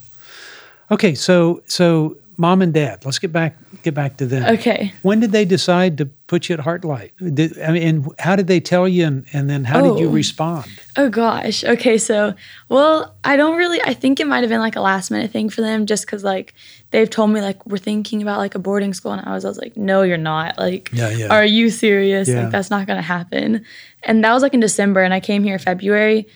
Okay, 0.90 1.14
so 1.14 1.62
so 1.66 2.16
mom 2.40 2.62
and 2.62 2.72
dad, 2.72 3.04
let's 3.04 3.18
get 3.18 3.32
back 3.32 3.52
get 3.82 3.94
back 3.94 4.16
to 4.16 4.26
them. 4.26 4.42
okay 4.54 4.92
When 5.02 5.20
did 5.20 5.32
they 5.32 5.44
decide 5.44 5.92
to 5.98 6.06
put 6.30 6.48
you 6.48 6.54
at 6.58 6.60
Heartlight? 6.68 7.10
Did, 7.38 7.58
I 7.60 7.68
mean, 7.72 7.82
and 7.88 7.96
how 8.18 8.34
did 8.36 8.46
they 8.46 8.60
tell 8.60 8.86
you, 8.88 9.04
and, 9.06 9.26
and 9.32 9.48
then 9.50 9.64
how 9.64 9.80
did 9.86 9.98
you 10.00 10.08
Oh. 10.08 10.12
respond? 10.22 10.66
Oh 10.96 11.08
gosh. 11.08 11.64
Okay, 11.64 11.96
so 11.98 12.34
well, 12.68 13.14
I 13.24 13.36
don't 13.40 13.56
really 13.62 13.80
I 13.92 13.94
think 14.02 14.20
it 14.20 14.26
might 14.26 14.42
have 14.44 14.48
been 14.54 14.64
like 14.68 14.76
a 14.76 14.80
last 14.92 15.10
minute 15.10 15.30
thing 15.30 15.50
for 15.50 15.60
them 15.60 15.86
just 15.92 16.06
cuz 16.10 16.22
like 16.24 16.54
they've 16.92 17.10
told 17.10 17.28
me 17.30 17.40
like 17.48 17.58
we're 17.66 17.84
thinking 17.90 18.22
about 18.22 18.38
like 18.44 18.54
a 18.54 18.58
boarding 18.58 18.94
school 18.94 19.12
and 19.12 19.22
I 19.28 19.32
was 19.34 19.44
I 19.44 19.48
was 19.48 19.58
like 19.58 19.76
no 19.76 20.02
you're 20.02 20.24
not. 20.34 20.56
Like 20.58 20.90
Yeah, 20.92 21.10
yeah. 21.10 21.28
are 21.36 21.44
you 21.44 21.68
serious? 21.70 22.26
Yeah. 22.28 22.42
Like 22.42 22.50
that's 22.52 22.70
not 22.70 22.86
going 22.86 22.96
to 23.04 23.08
happen. 23.16 23.64
And 24.02 24.24
that 24.24 24.32
was 24.32 24.42
like 24.42 24.54
in 24.54 24.60
December 24.60 25.02
and 25.02 25.12
I 25.12 25.20
came 25.20 25.42
here 25.44 25.58
February. 25.58 26.26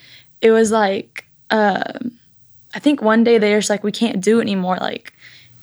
It 0.42 0.50
was 0.50 0.70
like 0.70 1.24
um 1.50 2.12
I 2.76 2.80
think 2.80 3.00
one 3.00 3.22
day 3.24 3.38
they 3.38 3.52
were 3.54 3.60
just 3.60 3.70
like 3.70 3.84
we 3.84 3.92
can't 3.92 4.20
do 4.20 4.38
it 4.38 4.42
anymore 4.42 4.76
like 4.90 5.12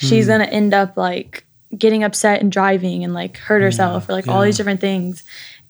she's 0.08 0.28
going 0.28 0.40
to 0.42 0.50
end 0.52 0.74
up 0.74 0.98
like 0.98 1.46
getting 1.78 2.04
upset 2.04 2.42
and 2.42 2.52
driving 2.52 3.04
and 3.04 3.14
like 3.14 3.38
hurt 3.38 3.62
herself 3.62 4.10
or 4.10 4.14
like 4.14 4.28
all 4.28 4.42
these 4.42 4.58
different 4.58 4.82
things. 4.82 5.24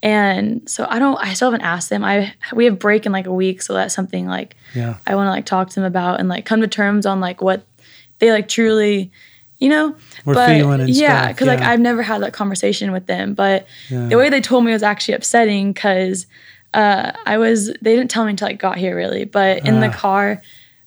And 0.03 0.67
so 0.67 0.87
I 0.89 0.97
don't 0.97 1.17
I 1.19 1.33
still 1.33 1.51
haven't 1.51 1.65
asked 1.65 1.89
them. 1.89 2.03
I 2.03 2.33
we 2.53 2.65
have 2.65 2.79
break 2.79 3.05
in 3.05 3.11
like 3.11 3.27
a 3.27 3.33
week, 3.33 3.61
so 3.61 3.73
that's 3.73 3.93
something 3.93 4.25
like 4.27 4.55
Yeah, 4.73 4.95
I 5.05 5.13
want 5.15 5.27
to 5.27 5.31
like 5.31 5.45
talk 5.45 5.69
to 5.69 5.75
them 5.75 5.83
about 5.83 6.19
and 6.19 6.27
like 6.27 6.43
come 6.45 6.61
to 6.61 6.67
terms 6.67 7.05
on 7.05 7.19
like 7.19 7.41
what 7.41 7.65
they 8.19 8.31
like 8.31 8.47
truly, 8.47 9.11
you 9.59 9.69
know, 9.69 9.95
We're 10.25 10.33
but 10.33 10.47
feeling 10.47 10.81
and 10.81 10.89
yeah, 10.89 11.27
because 11.27 11.47
like. 11.47 11.61
I've 11.61 11.79
never 11.79 12.01
had 12.01 12.21
that 12.23 12.33
conversation 12.33 12.91
with 12.91 13.05
them. 13.05 13.35
But 13.35 13.67
Yeah. 13.89 14.07
the 14.07 14.17
way 14.17 14.29
they 14.29 14.41
told 14.41 14.65
me 14.65 14.71
was 14.71 14.81
actually 14.83 15.13
upsetting 15.15 15.71
because 15.73 16.25
uh, 16.73 17.11
I 17.25 17.37
was 17.37 17.67
they 17.67 17.95
didn't 17.95 18.09
tell 18.09 18.23
me 18.25 18.31
until 18.31 18.47
I 18.47 18.53
got 18.53 18.77
here 18.77 18.95
really, 18.95 19.25
but 19.25 19.65
in 19.67 19.81
the 19.81 19.87
Ah. 19.89 19.93
car. 19.93 20.41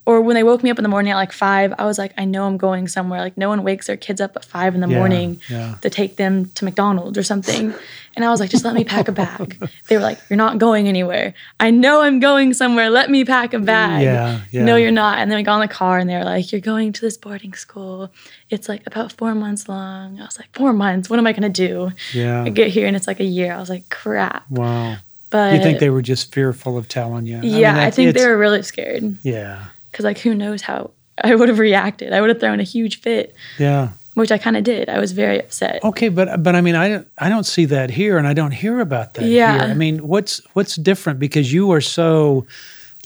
Or 0.07 0.21
when 0.21 0.35
they 0.35 0.43
woke 0.43 0.63
me 0.63 0.71
up 0.71 0.79
in 0.79 0.83
the 0.83 0.89
morning 0.89 1.13
at 1.13 1.17
like 1.17 1.33
five, 1.33 1.73
I 1.79 1.85
was 1.87 1.99
like, 1.99 2.13
I 2.19 2.25
know 2.27 2.47
I'm 2.47 2.59
going 2.59 2.89
somewhere. 2.89 3.21
Like 3.21 3.37
no 3.39 3.49
one 3.49 3.63
wakes 3.63 3.87
their 3.87 3.97
kids 3.97 4.21
up 4.21 4.37
at 4.37 4.45
five 4.45 4.75
in 4.75 4.81
the 4.83 4.89
Yeah, 4.89 4.99
morning 4.99 5.41
yeah. 5.49 5.77
to 5.81 5.89
take 5.89 6.17
them 6.17 6.47
to 6.57 6.65
McDonald's 6.65 7.17
or 7.17 7.23
something. 7.23 7.73
And 8.17 8.25
I 8.25 8.29
was 8.31 8.39
like, 8.39 8.51
just 8.51 8.65
let 8.65 8.75
me 8.75 8.85
pack 8.85 9.09
a 9.09 9.13
bag. 9.13 9.59
they 9.89 9.97
were 9.97 10.03
like, 10.03 10.19
you're 10.29 10.37
not 10.37 10.59
going 10.59 10.89
anywhere. 10.89 11.35
I 11.59 11.71
know 11.71 12.03
I'm 12.03 12.21
going 12.21 12.53
somewhere. 12.55 12.91
Let 12.91 13.11
me 13.11 13.25
pack 13.25 13.55
a 13.55 13.59
bag. 13.59 14.03
Yeah, 14.03 14.41
yeah. 14.51 14.65
No, 14.65 14.77
you're 14.77 14.91
not. 14.93 15.19
And 15.19 15.31
then 15.31 15.39
we 15.39 15.43
got 15.43 15.57
in 15.57 15.67
the 15.69 15.75
car 15.75 15.99
and 15.99 16.09
they 16.09 16.17
were 16.17 16.25
like, 16.25 16.53
you're 16.53 16.61
going 16.61 16.93
to 16.93 17.01
this 17.01 17.17
boarding 17.17 17.55
school. 17.55 18.11
It's 18.51 18.69
like 18.69 18.87
about 18.87 19.11
four 19.13 19.35
months 19.35 19.69
long. 19.69 20.21
I 20.21 20.25
was 20.27 20.39
like, 20.39 20.55
four 20.55 20.73
months? 20.73 21.09
What 21.11 21.19
am 21.19 21.27
I 21.27 21.33
going 21.33 21.51
to 21.53 21.67
do? 21.69 21.91
Yeah. 22.13 22.45
I 22.45 22.51
get 22.51 22.69
here 22.69 22.87
and 22.87 22.95
it's 22.95 23.07
like 23.07 23.21
a 23.21 23.25
year. 23.25 23.53
I 23.55 23.59
was 23.59 23.71
like, 23.71 23.89
crap. 23.89 24.49
Wow. 24.51 24.97
But 25.31 25.55
You 25.55 25.63
think 25.63 25.81
they 25.81 25.91
were 25.91 26.03
just 26.03 26.33
fearful 26.33 26.79
of 26.79 26.89
telling 26.89 27.27
you? 27.27 27.41
yeah, 27.43 27.71
I, 27.73 27.75
that's- 27.75 27.97
think 27.97 28.15
they 28.15 28.27
were 28.27 28.39
really 28.39 28.63
scared 28.63 29.17
Yeah. 29.25 29.65
Because 29.95 30.05
like 30.05 30.19
who 30.19 30.35
knows 30.35 30.61
how 30.63 30.91
I 31.23 31.35
would 31.37 31.49
have 31.49 31.61
reacted. 31.61 32.13
I 32.13 32.21
would 32.21 32.29
have 32.31 32.41
thrown 32.41 32.59
a 32.59 32.65
huge 32.65 33.01
fit, 33.01 33.33
Yeah. 33.59 33.91
which 34.15 34.33
I 34.33 34.39
kind 34.39 34.57
of 34.57 34.65
did. 34.65 34.89
I 34.89 34.99
was 34.99 35.13
very 35.13 35.39
upset. 35.39 35.85
Okay, 35.85 36.09
but 36.09 36.43
but 36.43 36.57
I 36.57 36.61
mean, 36.61 36.75
I 36.75 36.89
don't 36.89 37.09
I 37.19 37.29
don't 37.29 37.47
see 37.47 37.67
that 37.67 37.91
here, 37.91 38.19
and 38.19 38.27
I 38.27 38.35
don't 38.35 38.51
hear 38.51 38.81
about 38.81 39.15
that 39.15 39.25
Yeah. 39.25 39.53
here. 39.53 39.71
I 39.71 39.75
mean, 39.75 39.99
what's 40.09 40.41
what's 40.55 40.75
different 40.75 41.21
because 41.21 41.53
you 41.53 41.71
are 41.73 41.81
so 41.81 42.47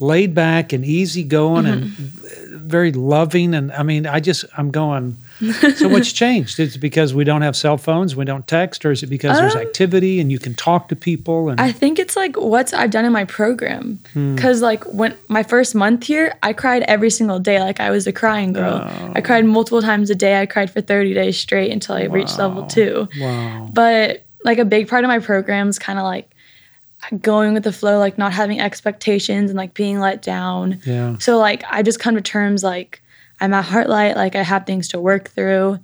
laid 0.00 0.34
back 0.34 0.72
and 0.72 0.84
easygoing 0.84 1.66
and 1.66 1.84
Mm-hmm. 1.84 2.68
very 2.68 2.92
loving, 2.92 3.54
and 3.54 3.70
I 3.72 3.82
mean, 3.82 4.06
I 4.06 4.20
just 4.20 4.44
I'm 4.56 4.70
going. 4.70 5.16
So 5.76 5.88
what's 5.88 6.12
changed? 6.12 6.58
It's 6.58 6.76
because 6.76 7.14
we 7.14 7.22
don't 7.24 7.42
have 7.42 7.54
cell 7.56 7.78
phones, 7.78 8.16
we 8.16 8.24
don't 8.24 8.46
text, 8.46 8.84
or 8.84 8.90
is 8.90 9.02
it 9.02 9.06
because 9.06 9.38
there's 9.38 9.54
Um, 9.54 9.60
activity 9.60 10.20
and 10.20 10.32
you 10.32 10.38
can 10.38 10.54
talk 10.54 10.88
to 10.88 10.96
people? 10.96 11.48
And 11.48 11.60
I 11.60 11.70
think 11.70 11.98
it's 11.98 12.16
like 12.16 12.36
what 12.36 12.74
I've 12.74 12.90
done 12.90 13.04
in 13.04 13.12
my 13.12 13.24
program. 13.24 14.00
Hmm. 14.14 14.34
Because 14.34 14.62
like 14.62 14.82
when 14.92 15.14
my 15.28 15.42
first 15.44 15.74
month 15.74 16.06
here, 16.06 16.34
I 16.42 16.52
cried 16.52 16.82
every 16.88 17.10
single 17.10 17.38
day. 17.38 17.60
Like 17.60 17.78
I 17.78 17.90
was 17.90 18.06
a 18.06 18.12
crying 18.12 18.52
girl. 18.52 18.82
I 19.14 19.20
cried 19.20 19.44
multiple 19.44 19.80
times 19.82 20.10
a 20.10 20.14
day. 20.14 20.40
I 20.40 20.46
cried 20.46 20.70
for 20.70 20.80
30 20.80 21.14
days 21.14 21.38
straight 21.38 21.70
until 21.70 21.94
I 21.94 22.04
reached 22.04 22.38
level 22.38 22.66
two. 22.66 23.08
wow, 23.20 23.68
But 23.72 24.24
like 24.44 24.58
a 24.58 24.64
big 24.64 24.88
part 24.88 25.04
of 25.04 25.08
my 25.08 25.18
program 25.20 25.68
is 25.68 25.78
kind 25.78 25.98
of 25.98 26.04
like 26.04 26.28
going 27.22 27.54
with 27.54 27.62
the 27.62 27.72
flow, 27.72 27.98
like 27.98 28.18
not 28.18 28.32
having 28.32 28.60
expectations 28.60 29.50
and 29.50 29.56
like 29.56 29.72
being 29.74 30.00
let 30.00 30.20
down. 30.20 30.80
yeah, 30.84 31.16
So 31.18 31.38
like 31.38 31.62
I 31.70 31.82
just 31.82 32.00
come 32.00 32.16
to 32.16 32.20
terms 32.20 32.64
like 32.64 33.00
I'm 33.40 33.54
at 33.54 33.64
Heartlight, 33.64 34.16
like 34.16 34.34
I 34.36 34.42
have 34.42 34.66
things 34.66 34.88
to 34.88 35.00
work 35.00 35.28
through. 35.30 35.78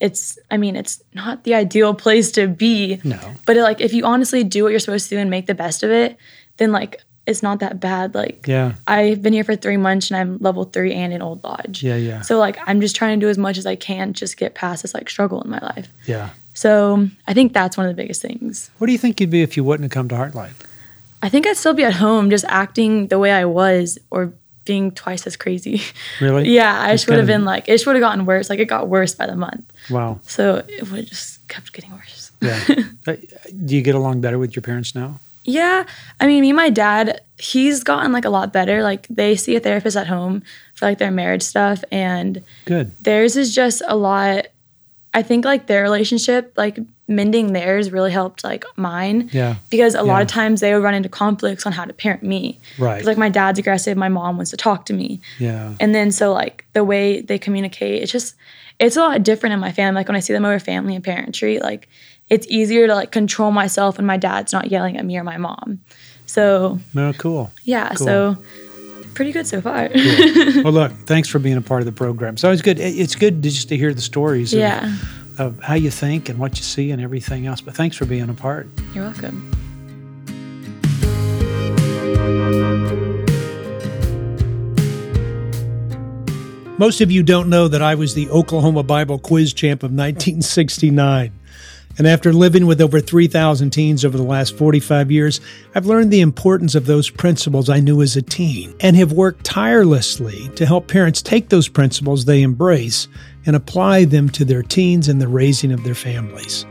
It's 0.00 0.38
I 0.50 0.56
mean, 0.58 0.76
it's 0.76 1.02
not 1.14 1.44
the 1.44 1.54
ideal 1.54 1.94
place 1.94 2.30
to 2.32 2.46
be. 2.46 3.00
no, 3.04 3.18
But 3.46 3.56
it, 3.56 3.62
like 3.62 3.80
if 3.80 3.92
you 3.92 4.04
honestly 4.04 4.44
do 4.44 4.62
what 4.62 4.70
you're 4.70 4.78
supposed 4.78 5.08
to 5.08 5.16
do 5.16 5.18
and 5.20 5.30
make 5.30 5.46
the 5.46 5.54
best 5.54 5.82
of 5.82 5.90
it, 5.90 6.16
then 6.58 6.70
like 6.72 7.02
it's 7.26 7.42
not 7.42 7.60
that 7.60 7.80
bad. 7.80 8.14
Like 8.14 8.46
yeah, 8.46 8.74
I've 8.86 9.22
been 9.22 9.32
here 9.32 9.44
for 9.44 9.56
three 9.56 9.76
months 9.76 10.10
and 10.10 10.18
I'm 10.18 10.38
level 10.38 10.64
three 10.64 10.94
and 10.94 11.12
in 11.12 11.20
Old 11.20 11.42
Lodge. 11.44 11.82
yeah, 11.82 11.96
yeah, 11.96 12.20
So 12.22 12.38
like 12.38 12.58
I'm 12.66 12.80
just 12.80 12.94
trying 12.96 13.18
to 13.18 13.26
do 13.26 13.28
as 13.28 13.36
much 13.38 13.58
as 13.58 13.66
I 13.66 13.74
can, 13.76 14.12
just 14.12 14.36
get 14.36 14.54
past 14.54 14.82
this 14.82 14.94
like 14.94 15.10
struggle 15.10 15.42
in 15.42 15.50
my 15.50 15.58
life. 15.60 15.88
yeah. 16.06 16.30
So 16.54 17.08
I 17.28 17.34
think 17.34 17.52
that's 17.52 17.76
one 17.76 17.86
of 17.86 17.94
the 17.94 18.02
biggest 18.02 18.20
things. 18.20 18.70
What 18.78 18.88
do 18.88 18.92
you 18.92 18.98
think 18.98 19.20
you'd 19.20 19.30
be 19.30 19.42
if 19.42 19.56
you 19.56 19.62
wouldn't 19.62 19.84
have 19.84 19.92
come 19.92 20.08
to 20.08 20.16
Heartlight? 20.16 20.50
I 21.22 21.28
think 21.28 21.46
I'd 21.46 21.56
still 21.56 21.74
be 21.74 21.84
at 21.84 21.94
home 21.94 22.30
just 22.30 22.44
acting 22.48 23.08
the 23.08 23.18
way 23.18 23.30
I 23.30 23.44
was 23.44 23.96
or 24.10 24.32
being 24.68 24.92
twice 24.92 25.26
as 25.26 25.36
crazy. 25.36 25.82
Really? 26.20 26.48
yeah, 26.50 26.80
I 26.80 26.92
Just 26.92 27.02
just 27.02 27.08
would 27.08 27.18
have 27.18 27.26
been 27.26 27.44
like, 27.44 27.68
it 27.68 27.72
just 27.72 27.86
would 27.86 27.96
have 27.96 28.00
gotten 28.00 28.24
worse. 28.26 28.48
Like 28.50 28.60
it 28.60 28.66
got 28.66 28.88
worse 28.88 29.14
by 29.14 29.26
the 29.26 29.34
month. 29.34 29.64
Wow. 29.90 30.20
So 30.22 30.64
it 30.68 30.88
would 30.90 31.00
have 31.00 31.06
just 31.08 31.46
kept 31.48 31.72
getting 31.72 31.90
worse. 31.92 32.30
Yeah. 32.40 32.60
Uh, 33.08 33.16
do 33.64 33.74
you 33.74 33.80
get 33.80 33.94
along 33.94 34.20
better 34.20 34.38
with 34.38 34.54
your 34.54 34.60
parents 34.62 34.94
now? 34.94 35.18
Yeah, 35.44 35.86
I 36.20 36.26
mean, 36.26 36.42
me 36.42 36.50
and 36.50 36.56
my 36.56 36.68
dad, 36.68 37.22
he's 37.38 37.82
gotten 37.82 38.12
like 38.12 38.26
a 38.26 38.30
lot 38.30 38.52
better. 38.52 38.82
Like 38.82 39.06
they 39.08 39.34
see 39.34 39.56
a 39.56 39.60
therapist 39.60 39.96
at 39.96 40.06
home 40.06 40.42
for 40.74 40.84
like 40.84 40.98
their 40.98 41.10
marriage 41.10 41.42
stuff, 41.42 41.82
and 41.90 42.42
Good. 42.66 42.92
theirs 43.02 43.34
is 43.36 43.54
just 43.54 43.80
a 43.86 43.96
lot. 43.96 44.48
I 45.14 45.22
think 45.22 45.46
like 45.46 45.66
their 45.66 45.82
relationship, 45.82 46.52
like 46.56 46.78
mending 47.08 47.54
theirs, 47.54 47.90
really 47.90 48.10
helped 48.12 48.44
like 48.44 48.64
mine 48.76 49.30
Yeah. 49.32 49.56
because 49.70 49.94
a 49.94 50.02
lot 50.02 50.20
of 50.22 50.28
times 50.28 50.60
they 50.60 50.74
would 50.74 50.82
run 50.82 50.94
into 50.94 51.08
conflicts 51.08 51.64
on 51.66 51.72
how 51.72 51.84
to 51.86 51.92
parent 51.94 52.22
me. 52.22 52.60
Right. 52.78 53.02
Like 53.04 53.16
my 53.16 53.30
dad's 53.30 53.58
aggressive, 53.58 53.96
my 53.96 54.08
mom 54.10 54.36
wants 54.36 54.50
to 54.50 54.56
talk 54.58 54.84
to 54.86 54.92
me, 54.92 55.20
Yeah. 55.38 55.72
and 55.80 55.94
then 55.94 56.12
so 56.12 56.32
like 56.32 56.66
the 56.74 56.84
way 56.84 57.22
they 57.22 57.38
communicate, 57.38 58.02
it's 58.02 58.12
just 58.12 58.34
it's 58.78 58.96
a 58.96 59.00
lot 59.00 59.22
different 59.24 59.54
in 59.54 59.58
my 59.60 59.72
family. 59.72 60.00
Like 60.00 60.08
when 60.08 60.16
I 60.16 60.20
see 60.20 60.32
them 60.34 60.44
over 60.44 60.58
family 60.60 60.94
and 60.94 61.02
parentry, 61.02 61.58
like 61.58 61.88
it's 62.28 62.46
easier 62.48 62.86
to 62.86 62.94
like 62.94 63.10
control 63.10 63.50
myself 63.50 63.96
when 63.96 64.04
my 64.06 64.18
dad's 64.18 64.52
not 64.52 64.70
yelling 64.70 64.98
at 64.98 65.04
me 65.06 65.16
or 65.16 65.24
my 65.24 65.38
mom. 65.38 65.80
So 66.26 66.78
No, 66.94 67.12
cool. 67.14 67.50
yeah, 67.64 67.88
Cool. 67.94 68.06
so 68.06 68.36
pretty 69.14 69.32
good 69.32 69.46
so 69.46 69.60
far. 69.62 69.88
well, 70.62 70.72
look, 70.72 70.92
thanks 71.06 71.28
for 71.28 71.38
being 71.38 71.56
a 71.56 71.62
part 71.62 71.80
of 71.80 71.86
the 71.86 71.92
program. 71.92 72.36
So 72.36 72.52
it's 72.52 72.62
good. 72.62 72.78
It's 72.78 73.14
good 73.16 73.42
to 73.42 73.48
just 73.50 73.68
to 73.70 73.76
hear 73.78 73.92
the 73.94 74.00
stories 74.02 74.52
yeah, 74.52 74.84
of 74.86 75.17
how 75.38 75.74
you 75.74 75.90
think 75.90 76.28
and 76.28 76.38
what 76.38 76.58
you 76.58 76.62
see 76.62 76.90
and 76.90 77.00
everything 77.00 77.46
else. 77.46 77.60
But 77.60 77.74
thanks 77.74 77.96
for 77.96 78.04
being 78.04 78.28
a 78.28 78.34
part. 78.34 78.68
you're 78.94 79.04
welcome. 79.04 79.50
Most 86.78 87.00
of 87.00 87.10
you 87.10 87.24
don't 87.24 87.48
know 87.48 87.66
that 87.66 87.82
I 87.82 87.96
was 87.96 88.14
the 88.14 88.30
Oklahoma 88.30 88.84
Bible 88.84 89.18
quiz 89.18 89.52
champ 89.52 89.82
of 89.82 89.90
1969. 89.90 91.32
And 91.98 92.06
after 92.06 92.32
living 92.32 92.66
with 92.66 92.80
over 92.80 93.00
3,000 93.00 93.70
teens 93.70 94.04
over 94.04 94.16
the 94.16 94.22
last 94.22 94.56
45 94.56 95.10
years, 95.10 95.40
I've 95.74 95.86
learned 95.86 96.12
the 96.12 96.20
importance 96.20 96.76
of 96.76 96.86
those 96.86 97.10
principles 97.10 97.68
I 97.68 97.80
knew 97.80 98.00
as 98.00 98.16
a 98.16 98.22
teen 98.22 98.72
and 98.78 98.94
have 98.94 99.10
worked 99.10 99.44
tirelessly 99.44 100.48
to 100.54 100.64
help 100.64 100.86
parents 100.86 101.20
take 101.20 101.48
those 101.48 101.66
principles 101.66 102.24
they 102.24 102.42
embrace 102.42 103.08
and 103.48 103.56
apply 103.56 104.04
them 104.04 104.28
to 104.28 104.44
their 104.44 104.62
teens 104.62 105.08
and 105.08 105.20
the 105.20 105.26
raising 105.26 105.72
of 105.72 105.82
their 105.82 105.94
families. 105.94 106.66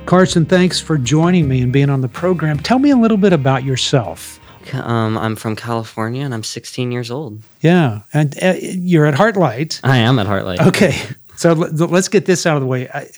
Carson, 0.05 0.45
thanks 0.45 0.79
for 0.79 0.97
joining 0.97 1.47
me 1.47 1.61
and 1.61 1.73
being 1.73 1.89
on 1.89 2.01
the 2.01 2.07
program. 2.07 2.59
Tell 2.59 2.77
me 2.77 2.91
a 2.91 2.95
little 2.95 3.17
bit 3.17 3.33
about 3.33 3.63
yourself. 3.63 4.39
Um, 4.73 5.17
I'm 5.17 5.35
from 5.35 5.55
California 5.55 6.23
and 6.23 6.33
I'm 6.33 6.43
16 6.43 6.91
years 6.91 7.09
old. 7.11 7.41
Yeah, 7.61 8.01
and 8.13 8.35
uh, 8.43 8.53
you're 8.59 9.05
at 9.05 9.15
Heartlight. 9.15 9.79
I 9.83 9.97
am 9.97 10.19
at 10.19 10.27
Heartlight. 10.27 10.59
Okay, 10.67 10.95
so 11.35 11.53
let- 11.53 11.91
let's 11.91 12.07
get 12.07 12.25
this 12.25 12.45
out 12.45 12.55
of 12.55 12.61
the 12.61 12.67
way. 12.67 12.87
I, 12.89 13.09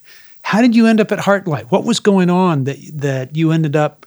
how 0.44 0.62
did 0.62 0.76
you 0.76 0.88
end 0.88 1.02
up 1.02 1.12
at 1.12 1.20
Heartlight? 1.20 1.66
What 1.72 1.84
was 1.84 2.00
going 2.00 2.30
on 2.30 2.64
that 2.66 2.78
that 2.94 3.36
you 3.36 3.52
ended 3.52 3.76
up? 3.76 4.06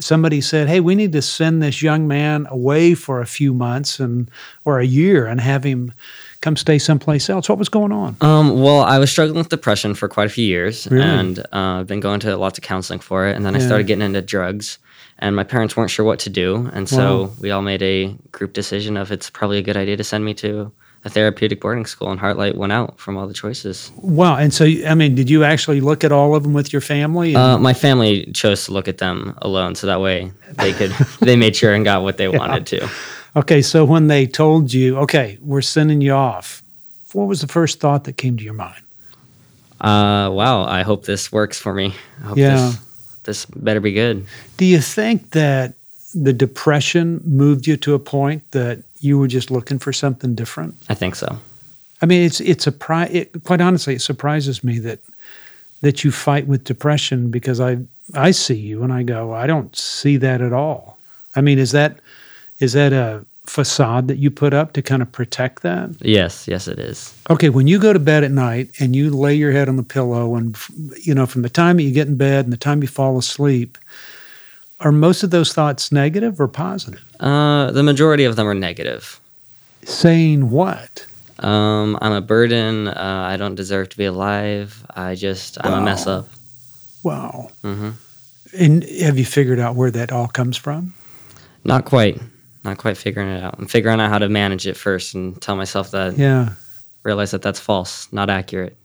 Somebody 0.00 0.40
said, 0.40 0.68
"Hey, 0.68 0.78
we 0.78 0.94
need 0.94 1.10
to 1.12 1.22
send 1.22 1.60
this 1.62 1.82
young 1.82 2.06
man 2.06 2.46
away 2.50 2.94
for 2.94 3.20
a 3.20 3.26
few 3.26 3.52
months 3.52 3.98
and 3.98 4.30
or 4.64 4.78
a 4.78 4.86
year 4.86 5.26
and 5.26 5.40
have 5.40 5.64
him 5.64 5.92
come 6.40 6.56
stay 6.56 6.78
someplace 6.78 7.28
else." 7.30 7.48
What 7.48 7.58
was 7.58 7.68
going 7.68 7.92
on? 7.92 8.16
Um, 8.20 8.60
well, 8.60 8.80
I 8.80 8.98
was 8.98 9.10
struggling 9.10 9.38
with 9.38 9.48
depression 9.48 9.94
for 9.94 10.08
quite 10.08 10.26
a 10.26 10.30
few 10.30 10.44
years, 10.46 10.86
Really? 10.90 11.04
and 11.04 11.38
uh, 11.52 11.80
I've 11.80 11.86
been 11.86 12.00
going 12.00 12.20
to 12.20 12.36
lots 12.36 12.58
of 12.58 12.64
counseling 12.64 13.00
for 13.00 13.26
it. 13.28 13.36
And 13.36 13.44
then 13.44 13.54
I 13.54 13.58
started 13.58 13.86
getting 13.86 14.02
into 14.04 14.22
drugs, 14.22 14.78
and 15.18 15.34
my 15.36 15.44
parents 15.44 15.76
weren't 15.76 15.90
sure 15.90 16.04
what 16.04 16.18
to 16.20 16.30
do, 16.30 16.70
and 16.72 16.88
so 16.88 17.22
Wow. 17.24 17.30
we 17.40 17.50
all 17.50 17.62
made 17.62 17.82
a 17.82 18.14
group 18.32 18.52
decision 18.52 18.96
of 18.96 19.10
it's 19.12 19.30
probably 19.30 19.58
a 19.58 19.62
good 19.62 19.76
idea 19.76 19.96
to 19.96 20.04
send 20.04 20.24
me 20.24 20.34
to 20.34 20.70
a 21.04 21.08
therapeutic 21.10 21.60
boarding 21.60 21.86
school. 21.86 22.10
And 22.10 22.18
Heartlight 22.20 22.56
went 22.56 22.72
out 22.72 22.98
from 22.98 23.16
all 23.16 23.28
the 23.28 23.34
choices. 23.34 23.92
Wow, 24.02 24.34
and 24.36 24.52
so 24.52 24.64
I 24.64 24.94
mean, 24.96 25.14
did 25.14 25.30
you 25.30 25.44
actually 25.44 25.80
look 25.80 26.02
at 26.02 26.10
all 26.10 26.34
of 26.34 26.42
them 26.42 26.54
with 26.54 26.72
your 26.72 26.82
family? 26.82 27.34
And- 27.34 27.42
Uh, 27.54 27.58
my 27.58 27.72
family 27.72 28.30
chose 28.34 28.64
to 28.66 28.72
look 28.72 28.88
at 28.88 28.98
them 28.98 29.34
alone, 29.42 29.74
so 29.76 29.86
that 29.86 30.00
way 30.00 30.32
they 30.56 30.72
could 30.72 30.90
they 31.20 31.36
made 31.36 31.54
sure 31.54 31.72
and 31.72 31.84
got 31.84 32.02
what 32.02 32.16
they 32.16 32.26
wanted 32.28 32.66
to. 32.66 32.88
Okay, 33.36 33.62
so 33.62 33.84
when 33.84 34.06
they 34.08 34.26
told 34.26 34.72
you, 34.72 34.96
"Okay, 34.98 35.38
we're 35.40 35.60
sending 35.62 36.00
you 36.00 36.12
off," 36.12 36.62
what 37.12 37.26
was 37.26 37.40
the 37.40 37.48
first 37.48 37.80
thought 37.80 38.04
that 38.04 38.16
came 38.16 38.36
to 38.36 38.44
your 38.44 38.54
mind? 38.54 38.82
Uh, 39.80 40.28
wow. 40.32 40.64
I 40.64 40.82
hope 40.82 41.04
this 41.04 41.30
works 41.30 41.58
for 41.58 41.72
me. 41.72 41.94
I 42.22 42.26
hope 42.26 42.38
Yeah. 42.38 42.56
this, 42.56 42.78
this 43.24 43.44
better 43.46 43.80
be 43.80 43.92
good. 43.92 44.26
Do 44.56 44.64
you 44.64 44.80
think 44.80 45.30
that 45.30 45.74
the 46.14 46.32
depression 46.32 47.20
moved 47.24 47.66
you 47.66 47.76
to 47.76 47.94
a 47.94 47.98
point 47.98 48.42
that 48.50 48.80
you 49.00 49.18
were 49.18 49.28
just 49.28 49.50
looking 49.50 49.78
for 49.78 49.92
something 49.92 50.34
different? 50.34 50.74
I 50.88 50.94
think 50.94 51.14
so. 51.14 51.38
I 52.02 52.06
mean, 52.06 52.22
it's 52.24 52.40
it's 52.40 52.66
a 52.66 52.72
pri- 52.72 53.06
it, 53.06 53.44
quite 53.44 53.60
honestly, 53.60 53.94
it 53.94 54.02
surprises 54.02 54.64
me 54.64 54.78
that 54.80 54.98
that 55.80 56.02
you 56.02 56.10
fight 56.10 56.46
with 56.48 56.64
depression 56.64 57.30
because 57.30 57.60
I 57.60 57.78
I 58.14 58.32
see 58.32 58.56
you 58.56 58.82
and 58.82 58.92
I 58.92 59.02
go, 59.04 59.32
I 59.32 59.46
don't 59.46 59.74
see 59.76 60.16
that 60.16 60.40
at 60.40 60.52
all. 60.52 60.98
I 61.36 61.40
mean, 61.40 61.58
is 61.58 61.70
that 61.72 61.98
is 62.60 62.72
that 62.72 62.92
a 62.92 63.24
facade 63.46 64.08
that 64.08 64.18
you 64.18 64.30
put 64.30 64.52
up 64.52 64.72
to 64.74 64.82
kind 64.82 65.00
of 65.00 65.10
protect 65.10 65.62
that? 65.62 65.90
Yes. 66.00 66.46
Yes, 66.46 66.68
it 66.68 66.78
is. 66.78 67.14
Okay, 67.30 67.48
when 67.48 67.66
you 67.66 67.78
go 67.78 67.92
to 67.92 67.98
bed 67.98 68.22
at 68.24 68.30
night 68.30 68.70
and 68.78 68.94
you 68.94 69.10
lay 69.10 69.34
your 69.34 69.52
head 69.52 69.68
on 69.68 69.76
the 69.76 69.82
pillow, 69.82 70.34
and 70.34 70.56
you 71.02 71.14
know, 71.14 71.26
from 71.26 71.42
the 71.42 71.48
time 71.50 71.76
that 71.76 71.82
you 71.84 71.92
get 71.92 72.08
in 72.08 72.16
bed 72.16 72.44
and 72.44 72.52
the 72.52 72.58
time 72.58 72.82
you 72.82 72.88
fall 72.88 73.16
asleep, 73.18 73.78
are 74.80 74.92
most 74.92 75.22
of 75.22 75.30
those 75.30 75.52
thoughts 75.52 75.90
negative 75.90 76.40
or 76.40 76.46
positive? 76.48 77.02
Uh, 77.20 77.70
the 77.72 77.82
majority 77.82 78.24
of 78.24 78.36
them 78.36 78.46
are 78.46 78.54
negative. 78.54 79.18
Saying 79.84 80.50
what? 80.50 81.06
Um, 81.38 81.96
I'm 82.00 82.12
a 82.12 82.20
burden. 82.20 82.88
Uh, 82.88 83.26
I 83.28 83.36
don't 83.36 83.54
deserve 83.54 83.88
to 83.90 83.96
be 83.96 84.04
alive. 84.04 84.84
I 84.94 85.14
just, 85.14 85.56
I'm 85.64 85.72
a 85.72 85.80
mess 85.80 86.06
up. 86.06 86.28
Wow. 87.02 87.50
hmm 87.62 87.90
And 88.56 88.84
have 88.84 89.18
you 89.18 89.24
figured 89.24 89.58
out 89.60 89.74
where 89.76 89.90
that 89.90 90.12
all 90.12 90.26
comes 90.28 90.56
from? 90.56 90.94
Not 91.64 91.84
quite. 91.84 92.20
Not 92.64 92.78
quite 92.78 92.96
figuring 92.96 93.28
it 93.28 93.42
out. 93.42 93.54
I'm 93.58 93.66
figuring 93.66 94.00
out 94.00 94.10
how 94.10 94.18
to 94.18 94.28
manage 94.28 94.66
it 94.66 94.76
first 94.76 95.14
and 95.14 95.40
tell 95.40 95.56
myself 95.56 95.90
that, 95.92 96.18
Yeah. 96.18 96.50
realize 97.04 97.30
that 97.30 97.42
that's 97.42 97.60
false, 97.60 98.08
not 98.12 98.28
accurate. 98.30 98.76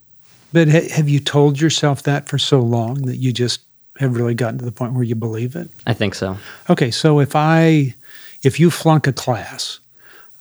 But 0.54 0.70
ha- 0.70 0.88
have 0.92 1.10
you 1.10 1.20
told 1.20 1.60
yourself 1.60 2.04
that 2.04 2.30
for 2.30 2.38
so 2.38 2.60
long 2.62 3.02
that 3.08 3.18
you 3.18 3.34
just 3.34 3.62
have 3.98 4.16
really 4.16 4.36
gotten 4.36 4.60
to 4.60 4.66
the 4.66 4.72
point 4.72 4.94
where 4.94 5.04
you 5.04 5.16
believe 5.16 5.56
it? 5.56 5.70
I 5.88 5.94
think 5.94 6.14
so. 6.16 6.38
Okay, 6.70 6.92
so 6.92 7.20
if 7.20 7.36
I, 7.36 7.96
if 8.44 8.60
you 8.60 8.70
flunk 8.70 9.08
a 9.08 9.14
class, 9.14 9.80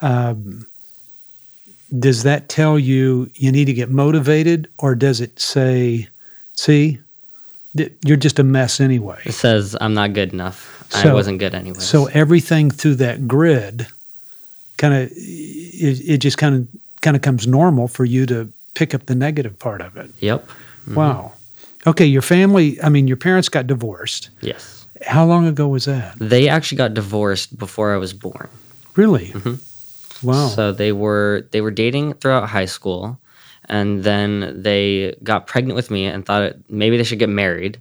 um, 0.02 0.66
does 1.98 2.22
that 2.24 2.48
tell 2.48 2.78
you 2.78 3.30
you 3.34 3.50
need 3.52 3.66
to 3.66 3.72
get 3.72 3.90
motivated, 3.90 4.68
or 4.78 4.94
does 4.94 5.20
it 5.20 5.38
say, 5.40 6.08
"See, 6.54 6.98
th- 7.76 7.92
you're 8.04 8.16
just 8.16 8.38
a 8.38 8.42
mess 8.44 8.80
anyway"? 8.80 9.20
It 9.24 9.32
says 9.32 9.76
I'm 9.80 9.92
not 9.94 10.12
good 10.14 10.32
enough. 10.32 10.81
I 10.94 11.02
So- 11.02 11.14
wasn't 11.14 11.38
good 11.38 11.54
anyway. 11.54 11.78
So 11.80 12.06
everything 12.06 12.70
through 12.70 12.96
that 12.96 13.26
grid, 13.28 13.86
kind 14.78 14.94
of, 14.94 15.10
it, 15.12 16.00
it 16.08 16.18
just 16.18 16.38
kind 16.38 16.54
of 16.54 16.68
kind 17.00 17.16
of 17.16 17.22
comes 17.22 17.46
normal 17.46 17.88
for 17.88 18.04
you 18.04 18.26
to 18.26 18.48
pick 18.74 18.94
up 18.94 19.06
the 19.06 19.14
negative 19.14 19.58
part 19.58 19.80
of 19.80 19.96
it. 19.96 20.10
yep. 20.20 20.48
Wow. 20.94 21.32
Okay, 21.86 22.06
your 22.06 22.22
family. 22.22 22.80
I 22.82 22.88
mean, 22.88 23.08
your 23.08 23.16
parents 23.16 23.48
got 23.48 23.66
divorced. 23.66 24.30
Yes. 24.40 24.86
How 25.04 25.24
long 25.26 25.46
ago 25.48 25.66
was 25.66 25.84
that? 25.86 26.14
They 26.20 26.48
actually 26.48 26.78
got 26.78 26.94
divorced 26.94 27.58
before 27.58 27.92
I 27.92 27.96
was 27.96 28.12
born. 28.12 28.48
Really? 28.94 29.28
Mhm. 29.34 29.58
Wow. 30.22 30.48
So 30.48 30.70
they 30.72 30.92
were 30.92 31.44
they 31.50 31.60
were 31.60 31.72
dating 31.72 32.14
throughout 32.14 32.48
high 32.48 32.66
school, 32.66 33.18
and 33.68 34.04
then 34.04 34.62
they 34.62 35.16
got 35.24 35.48
pregnant 35.48 35.74
with 35.74 35.90
me 35.90 36.06
and 36.06 36.24
thought 36.24 36.42
it, 36.42 36.56
maybe 36.68 36.96
they 36.96 37.02
should 37.04 37.18
get 37.18 37.28
married, 37.28 37.78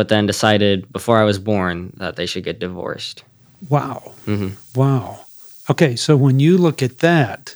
but 0.00 0.08
then 0.08 0.24
decided 0.24 0.90
before 0.94 1.18
I 1.18 1.24
was 1.24 1.38
born 1.38 1.92
that 1.98 2.16
they 2.16 2.24
should 2.24 2.42
get 2.42 2.58
divorced. 2.58 3.22
Wow. 3.68 4.14
hmm 4.24 4.48
Wow. 4.74 5.26
Okay, 5.68 5.94
so 5.94 6.16
when 6.16 6.40
you 6.40 6.56
look 6.56 6.82
at 6.82 7.00
that, 7.00 7.54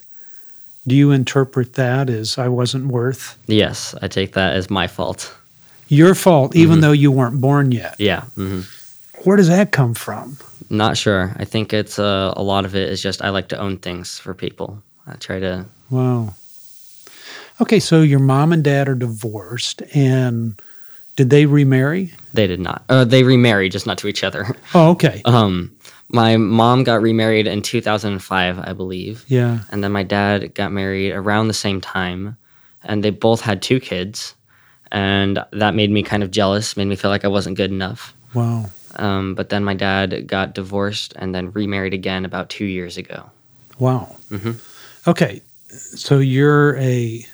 do 0.87 0.95
you 0.95 1.11
interpret 1.11 1.73
that 1.73 2.11
as 2.11 2.37
I 2.37 2.49
wasn't 2.49 2.89
worth 2.93 3.39
Yes, 3.47 3.95
I 4.03 4.09
take 4.09 4.35
that 4.35 4.53
as 4.57 4.69
my 4.69 4.87
fault. 4.89 5.35
your 5.89 6.15
fault, 6.15 6.55
even 6.55 6.81
though 6.81 6.93
you 6.93 7.11
weren't 7.11 7.41
born 7.41 7.73
yet? 7.73 7.95
Yeah. 7.99 8.25
hmm 8.37 8.61
Where 9.25 9.39
does 9.39 9.49
that 9.49 9.73
come 9.73 9.95
from? 9.95 10.37
Not 10.69 10.99
sure. 10.99 11.33
I 11.41 11.47
think 11.47 11.73
it's 11.73 11.99
uh, 11.99 12.35
a 12.37 12.43
lot 12.43 12.67
of 12.67 12.75
it 12.77 12.93
is 12.93 13.01
just 13.03 13.23
I 13.23 13.31
like 13.31 13.49
to 13.49 13.59
own 13.59 13.79
things 13.79 14.19
for 14.19 14.35
people. 14.35 14.83
I 15.07 15.15
try 15.17 15.41
to. 15.41 15.65
Wow. 15.89 16.35
Okay, 17.63 17.81
so 17.81 18.03
your 18.03 18.21
mom 18.21 18.53
and 18.53 18.63
dad 18.63 18.87
are 18.89 18.95
divorced, 18.99 19.81
and 19.97 20.61
did 21.17 21.31
they 21.31 21.47
remarry? 21.47 22.13
They 22.33 22.47
did 22.47 22.61
not. 22.61 22.85
Uh, 22.89 23.05
they 23.05 23.23
remarried, 23.23 23.73
just 23.73 23.87
not 23.87 23.99
to 23.99 24.09
each 24.09 24.25
other. 24.25 24.57
Oh, 24.75 24.91
okay. 24.91 25.23
Um, 25.25 25.71
my 26.09 26.37
mom 26.37 26.85
got 26.85 27.01
remarried 27.03 27.47
in 27.47 27.63
2005, 27.63 28.59
I 28.59 28.73
believe, 28.73 29.25
Yeah. 29.29 29.61
and 29.71 29.83
then 29.83 29.93
my 29.93 30.03
dad 30.03 30.55
got 30.55 30.73
married 30.73 31.13
around 31.13 31.49
the 31.49 31.55
same 31.55 31.81
time, 31.81 32.37
and 32.83 33.03
they 33.03 33.11
both 33.11 33.41
had 33.41 33.63
two 33.63 33.81
kids, 33.81 34.35
and 34.93 35.39
that 35.53 35.75
made 35.75 35.91
me 35.91 36.03
kind 36.03 36.23
of 36.23 36.31
jealous, 36.31 36.77
made 36.77 36.87
me 36.87 36.97
feel 36.97 37.11
like 37.11 37.25
I 37.25 37.29
wasn't 37.29 37.57
good 37.57 37.71
enough. 37.71 38.15
Wow. 38.35 38.67
Um, 38.97 39.35
but 39.35 39.49
then 39.49 39.65
my 39.65 39.75
dad 39.75 40.27
got 40.27 40.55
divorced 40.55 41.15
and 41.17 41.35
then 41.35 41.51
remarried 41.53 41.95
again 41.95 42.25
about 42.25 42.49
two 42.49 42.65
years 42.67 42.97
ago. 42.97 43.31
Wow. 43.79 44.17
Mhm. 44.31 44.57
Okay, 45.09 45.43
so 45.69 46.19
you're 46.19 46.77
a 46.77 47.27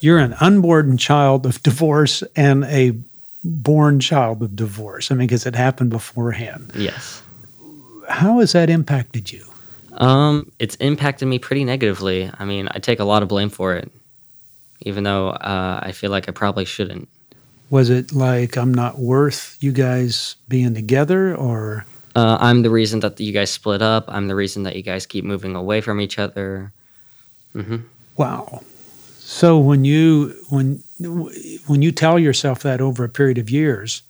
you're 0.00 0.18
an 0.18 0.34
unborn 0.40 0.96
child 0.98 1.46
of 1.46 1.62
divorce 1.62 2.22
and 2.34 2.64
a 2.64 2.92
born 3.44 4.00
child 4.00 4.42
of 4.42 4.54
divorce. 4.56 5.10
I 5.10 5.14
mean, 5.14 5.26
because 5.26 5.46
it 5.46 5.54
happened 5.54 5.90
beforehand. 5.90 6.72
Yes. 6.74 7.22
How 8.08 8.40
has 8.40 8.52
that 8.52 8.70
impacted 8.70 9.32
you? 9.32 9.44
Um, 9.92 10.50
it's 10.58 10.74
impacted 10.76 11.26
me 11.28 11.38
pretty 11.38 11.64
negatively. 11.64 12.30
I 12.38 12.44
mean, 12.44 12.68
I 12.70 12.78
take 12.78 13.00
a 13.00 13.04
lot 13.04 13.22
of 13.22 13.28
blame 13.28 13.48
for 13.48 13.74
it, 13.74 13.90
even 14.82 15.04
though 15.04 15.30
uh, 15.30 15.80
I 15.82 15.92
feel 15.92 16.10
like 16.10 16.28
I 16.28 16.32
probably 16.32 16.64
shouldn't. 16.64 17.08
Was 17.70 17.90
it 17.90 18.12
like 18.12 18.56
I'm 18.56 18.72
not 18.72 18.98
worth 18.98 19.56
you 19.60 19.72
guys 19.72 20.36
being 20.48 20.74
together, 20.74 21.34
or 21.34 21.84
Uh, 22.14 22.36
I'm 22.40 22.62
the 22.62 22.70
reason 22.70 23.00
that 23.00 23.18
you 23.18 23.32
guys 23.32 23.50
split 23.50 23.82
up. 23.82 24.04
I'm 24.08 24.28
the 24.28 24.34
reason 24.36 24.62
that 24.64 24.76
you 24.76 24.82
guys 24.82 25.04
keep 25.06 25.24
moving 25.24 25.56
away 25.56 25.80
from 25.80 26.00
each 26.00 26.18
other. 26.18 26.70
hmm 27.54 27.76
wow? 28.16 28.62
So 29.28 29.58
when 29.58 29.84
you 29.84 30.36
when 30.50 30.84
when 31.66 31.82
you 31.82 31.90
tell 31.90 32.16
yourself 32.16 32.62
that 32.62 32.80
over 32.80 33.02
a 33.02 33.08
period 33.08 33.38
of 33.38 33.50
years, 33.50 34.02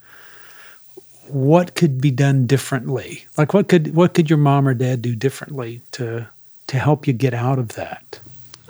what 1.29 1.74
could 1.74 2.02
be 2.02 2.11
done 2.11 2.46
differently? 2.46 3.24
Like 3.38 3.55
what 3.55 3.68
could 3.68 3.94
what 3.94 4.12
could 4.12 4.29
your 4.29 4.37
mom 4.37 4.68
or 4.68 4.74
dad 4.74 5.00
do 5.00 5.16
differently 5.16 5.81
to 5.92 6.29
to 6.66 6.79
help 6.79 7.07
you 7.07 7.14
get 7.14 7.33
out 7.33 7.59
of 7.59 7.68
that? 7.70 8.20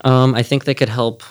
Um, 0.05 0.37
I 0.37 0.45
think 0.45 0.67
they 0.67 0.75
could 0.75 0.89
help 0.89 1.25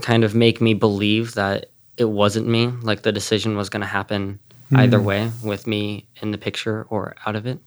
kind 0.00 0.24
of 0.24 0.34
make 0.34 0.60
me 0.60 0.74
believe 0.74 1.34
that 1.34 1.66
it 1.96 2.06
wasn't 2.06 2.48
me, 2.48 2.66
like 2.82 3.02
the 3.02 3.12
decision 3.12 3.56
was 3.56 3.68
going 3.68 3.82
to 3.82 3.86
happen 3.86 4.40
either 4.74 5.00
way 5.00 5.30
with 5.44 5.68
me 5.68 6.04
in 6.20 6.32
the 6.32 6.38
picture 6.38 6.84
or 6.90 7.14
out 7.26 7.36
of 7.36 7.46
it. 7.46 7.60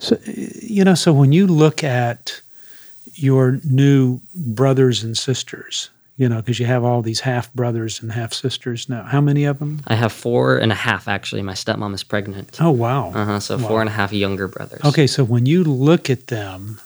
So 0.00 0.18
you 0.26 0.82
know, 0.82 0.96
so 0.96 1.12
when 1.12 1.30
you 1.30 1.46
look 1.46 1.84
at 1.84 2.40
your 3.14 3.60
new 3.64 4.20
brothers 4.34 5.02
and 5.04 5.16
sisters, 5.16 5.90
you 6.16 6.28
know, 6.28 6.36
because 6.36 6.58
you 6.60 6.66
have 6.66 6.84
all 6.84 7.02
these 7.02 7.20
half 7.20 7.52
brothers 7.54 8.00
and 8.02 8.12
half 8.12 8.32
sisters 8.32 8.88
now. 8.88 9.02
How 9.04 9.20
many 9.20 9.44
of 9.44 9.58
them? 9.58 9.80
I 9.86 9.94
have 9.94 10.12
four 10.12 10.56
and 10.58 10.70
a 10.72 10.74
half, 10.74 11.08
actually. 11.08 11.42
My 11.42 11.52
stepmom 11.54 11.94
is 11.94 12.02
pregnant. 12.04 12.58
Oh 12.60 12.70
wow. 12.70 13.12
Uh 13.14 13.24
huh. 13.24 13.40
So 13.40 13.56
Wow. 13.56 13.68
four 13.68 13.80
and 13.80 13.88
a 13.88 13.92
half 13.92 14.12
younger 14.12 14.48
brothers. 14.48 14.80
Okay, 14.84 15.06
so 15.06 15.24
when 15.24 15.46
you 15.46 15.64
look 15.64 16.10
at 16.10 16.28
them, 16.28 16.80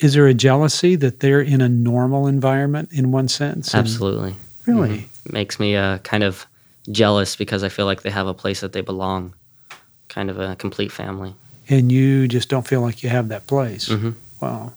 is 0.00 0.14
there 0.14 0.26
a 0.26 0.34
jealousy 0.34 0.94
that 0.96 1.20
they're 1.20 1.40
in 1.40 1.60
a 1.60 1.68
normal 1.68 2.26
environment 2.26 2.90
in 2.92 3.10
one 3.10 3.28
sense? 3.28 3.74
And- 3.74 3.80
Absolutely. 3.80 4.34
Really? 4.66 5.08
Mhm. 5.26 5.32
Makes 5.32 5.58
me 5.58 5.76
uh, 5.76 5.98
kind 5.98 6.22
of 6.22 6.46
jealous 6.92 7.36
because 7.36 7.62
I 7.64 7.68
feel 7.68 7.86
like 7.86 8.02
they 8.02 8.10
have 8.10 8.26
a 8.26 8.34
place 8.34 8.60
that 8.60 8.72
they 8.72 8.80
belong. 8.82 9.32
Kind 10.08 10.30
of 10.30 10.38
a 10.38 10.56
complete 10.56 10.92
family. 10.92 11.34
And 11.68 11.90
you 11.92 12.28
just 12.28 12.48
don't 12.48 12.66
feel 12.66 12.80
like 12.80 13.02
you 13.02 13.08
have 13.10 13.28
that 13.28 13.46
place. 13.46 13.88
Mhm. 13.88 14.14
Wow. 14.40 14.72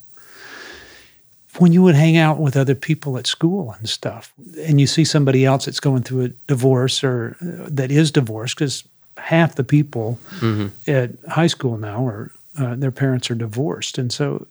When 1.59 1.73
you 1.73 1.83
would 1.83 1.95
hang 1.95 2.15
out 2.17 2.39
with 2.39 2.55
other 2.55 2.75
people 2.75 3.17
at 3.17 3.27
school 3.27 3.75
and 3.77 3.89
stuff, 3.89 4.31
and 4.65 4.79
you 4.79 4.87
see 4.87 5.03
somebody 5.03 5.45
else 5.45 5.65
that's 5.65 5.81
going 5.81 6.03
through 6.03 6.23
a 6.25 6.27
divorce 6.47 7.03
or 7.03 7.35
uh, 7.41 7.67
that 7.69 7.91
is 7.91 8.09
divorced, 8.11 8.55
because 8.55 8.83
half 9.17 9.55
the 9.55 9.63
people 9.63 10.17
hmm 10.39 10.67
at 10.87 11.11
high 11.29 11.47
school 11.47 11.77
now 11.77 12.05
are 12.07 12.31
uh, 12.57 12.75
their 12.75 12.91
parents 12.91 13.29
are 13.29 13.35
divorced, 13.35 13.97
and 13.97 14.11
so 14.13 14.47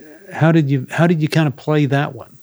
uh, 0.00 0.02
how 0.34 0.50
did 0.52 0.68
you 0.68 0.86
how 0.90 1.06
did 1.06 1.22
you 1.22 1.28
kind 1.28 1.46
of 1.46 1.54
play 1.56 1.86
that 1.86 2.14
one? 2.14 2.36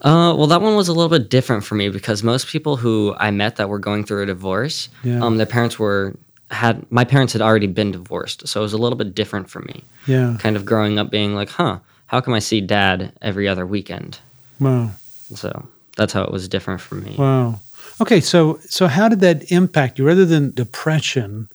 Uh, 0.00 0.32
well, 0.36 0.46
that 0.46 0.62
one 0.62 0.74
was 0.76 0.88
a 0.88 0.92
little 0.92 1.08
bit 1.10 1.28
different 1.28 1.64
for 1.64 1.74
me 1.74 1.88
because 1.90 2.22
most 2.22 2.46
people 2.46 2.76
who 2.76 3.14
I 3.18 3.30
met 3.32 3.56
that 3.56 3.68
were 3.68 3.80
going 3.80 4.04
through 4.04 4.22
a 4.22 4.26
divorce, 4.26 4.88
Yeah. 5.02 5.22
um, 5.24 5.36
their 5.38 5.46
parents 5.46 5.78
were 5.78 6.14
had 6.50 6.90
my 6.90 7.04
parents 7.04 7.32
had 7.34 7.42
already 7.42 7.66
been 7.66 7.92
divorced, 7.92 8.48
so 8.48 8.60
it 8.60 8.62
was 8.62 8.72
a 8.72 8.78
little 8.78 8.96
bit 8.96 9.14
different 9.14 9.50
for 9.50 9.60
me. 9.60 9.82
Yeah. 10.06 10.36
Kind 10.40 10.56
of 10.56 10.64
growing 10.64 10.98
up 10.98 11.10
being 11.10 11.34
like, 11.34 11.50
huh, 11.50 11.78
how 12.08 12.20
come 12.20 12.34
I 12.34 12.40
see 12.40 12.60
dad 12.60 13.12
every 13.22 13.46
other 13.46 13.66
weekend? 13.66 14.18
Wow. 14.58 14.90
So 15.34 15.68
that's 15.96 16.12
how 16.12 16.22
it 16.22 16.32
was 16.32 16.48
different 16.48 16.80
for 16.80 16.96
me. 16.96 17.14
Wow. 17.16 17.60
Okay, 18.00 18.20
so 18.20 18.58
so 18.68 18.86
how 18.86 19.08
did 19.08 19.20
that 19.20 19.50
impact 19.52 19.98
you? 19.98 20.06
Rather 20.06 20.26
than 20.26 20.50
depression, 20.52 21.48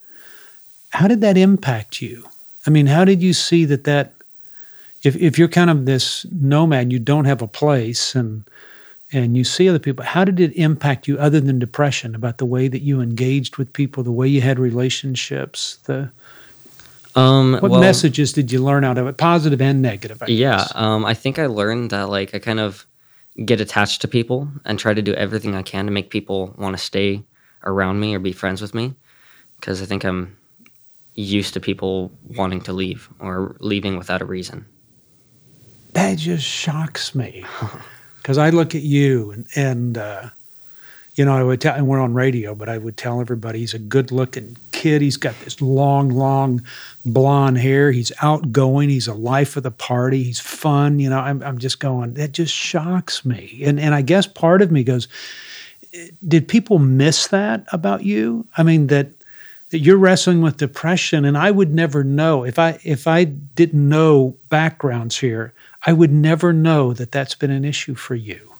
how 0.89 1.07
did 1.07 1.21
that 1.21 1.37
impact 1.37 2.01
you? 2.01 2.27
I 2.65 2.69
mean, 2.69 2.87
how 2.87 3.03
did 3.03 3.21
you 3.21 3.33
see 3.33 3.65
that 3.65 3.83
that 3.83 4.13
if 5.03 5.15
if 5.15 5.37
you're 5.37 5.47
kind 5.47 5.69
of 5.69 5.85
this 5.85 6.25
nomad, 6.31 6.91
you 6.91 6.99
don't 6.99 7.25
have 7.25 7.41
a 7.41 7.47
place 7.47 8.15
and 8.15 8.43
and 9.11 9.37
you 9.37 9.43
see 9.43 9.69
other 9.69 9.79
people, 9.79 10.03
how 10.03 10.25
did 10.25 10.39
it 10.39 10.55
impact 10.55 11.07
you 11.07 11.17
other 11.19 11.39
than 11.39 11.59
depression 11.59 12.15
about 12.15 12.39
the 12.39 12.45
way 12.45 12.67
that 12.67 12.81
you 12.81 12.99
engaged 12.99 13.57
with 13.57 13.71
people, 13.71 14.03
the 14.03 14.11
way 14.11 14.27
you 14.27 14.41
had 14.41 14.57
relationships, 14.57 15.77
the 15.83 16.09
Um, 17.15 17.53
what 17.53 17.71
well, 17.71 17.79
messages 17.81 18.33
did 18.33 18.51
you 18.51 18.63
learn 18.63 18.83
out 18.83 18.97
of 18.97 19.07
it, 19.07 19.17
positive 19.17 19.61
and 19.61 19.81
negative? 19.81 20.21
I 20.21 20.25
Yeah, 20.27 20.67
um, 20.73 21.05
I 21.05 21.13
think 21.13 21.37
I 21.37 21.45
learned 21.45 21.91
that 21.91 22.09
like 22.09 22.33
I 22.33 22.39
kind 22.39 22.59
of 22.59 22.85
get 23.45 23.61
attached 23.61 24.01
to 24.01 24.07
people 24.07 24.47
and 24.65 24.79
try 24.79 24.93
to 24.93 25.01
do 25.01 25.13
everything 25.13 25.55
I 25.55 25.61
can 25.61 25.85
to 25.85 25.91
make 25.91 26.09
people 26.09 26.53
want 26.57 26.77
to 26.77 26.83
stay 26.83 27.23
around 27.63 27.99
me 27.99 28.15
or 28.15 28.19
be 28.19 28.31
friends 28.31 28.61
with 28.61 28.73
me, 28.73 28.93
because 29.59 29.81
I 29.81 29.85
think 29.85 30.03
I'm 30.03 30.35
used 31.15 31.53
to 31.53 31.59
people 31.59 32.11
wanting 32.35 32.61
to 32.61 32.73
leave 32.73 33.09
or 33.19 33.55
leaving 33.59 33.97
without 33.97 34.21
a 34.21 34.25
reason. 34.25 34.65
that 35.93 36.17
just 36.17 36.43
shocks 36.43 37.13
me 37.13 37.45
because 38.17 38.39
I 38.39 38.49
look 38.49 38.73
at 38.73 38.81
you 38.81 39.31
and, 39.31 39.47
and 39.55 39.97
uh, 39.97 40.29
you 41.15 41.25
know, 41.25 41.37
I 41.37 41.43
would 41.43 41.61
tell, 41.61 41.75
and 41.75 41.87
we're 41.87 41.99
on 41.99 42.13
radio, 42.15 42.55
but 42.55 42.69
I 42.69 42.79
would 42.79 42.97
tell 42.97 43.21
everybody 43.21 43.59
he's 43.59 43.75
a 43.75 43.79
good 43.79 44.11
looking 44.11 44.57
kid. 44.83 45.01
He's 45.01 45.17
got 45.17 45.39
this 45.41 45.61
long, 45.61 46.09
long 46.09 46.61
blonde 47.05 47.57
hair. 47.57 47.91
He's 47.91 48.11
outgoing. 48.21 48.89
He's 48.89 49.07
a 49.07 49.13
life 49.13 49.55
of 49.55 49.63
the 49.63 49.71
party. 49.71 50.23
He's 50.23 50.39
fun. 50.39 50.99
You 50.99 51.09
know, 51.09 51.19
I'm, 51.19 51.41
I'm 51.41 51.57
just 51.57 51.79
going, 51.79 52.15
that 52.15 52.33
just 52.33 52.53
shocks 52.53 53.23
me. 53.23 53.61
And, 53.65 53.79
and 53.79 53.95
I 53.95 54.01
guess 54.01 54.27
part 54.27 54.61
of 54.61 54.71
me 54.71 54.83
goes, 54.83 55.07
did 56.27 56.47
people 56.47 56.79
miss 56.79 57.27
that 57.27 57.65
about 57.71 58.03
you? 58.03 58.45
I 58.57 58.63
mean, 58.63 58.87
that, 58.87 59.11
that 59.69 59.79
you're 59.79 59.97
wrestling 59.97 60.41
with 60.41 60.57
depression 60.57 61.25
and 61.25 61.37
I 61.37 61.49
would 61.49 61.73
never 61.73 62.03
know 62.03 62.43
if 62.43 62.59
I 62.59 62.79
if 62.83 63.07
I 63.07 63.23
didn't 63.23 63.89
know 63.89 64.37
backgrounds 64.49 65.17
here 65.17 65.51
I 65.85 65.93
would 65.93 66.11
never 66.11 66.53
know 66.53 66.93
that 66.93 67.11
that's 67.11 67.35
been 67.35 67.51
an 67.51 67.65
issue 67.65 67.95
for 67.95 68.15
you. 68.15 68.52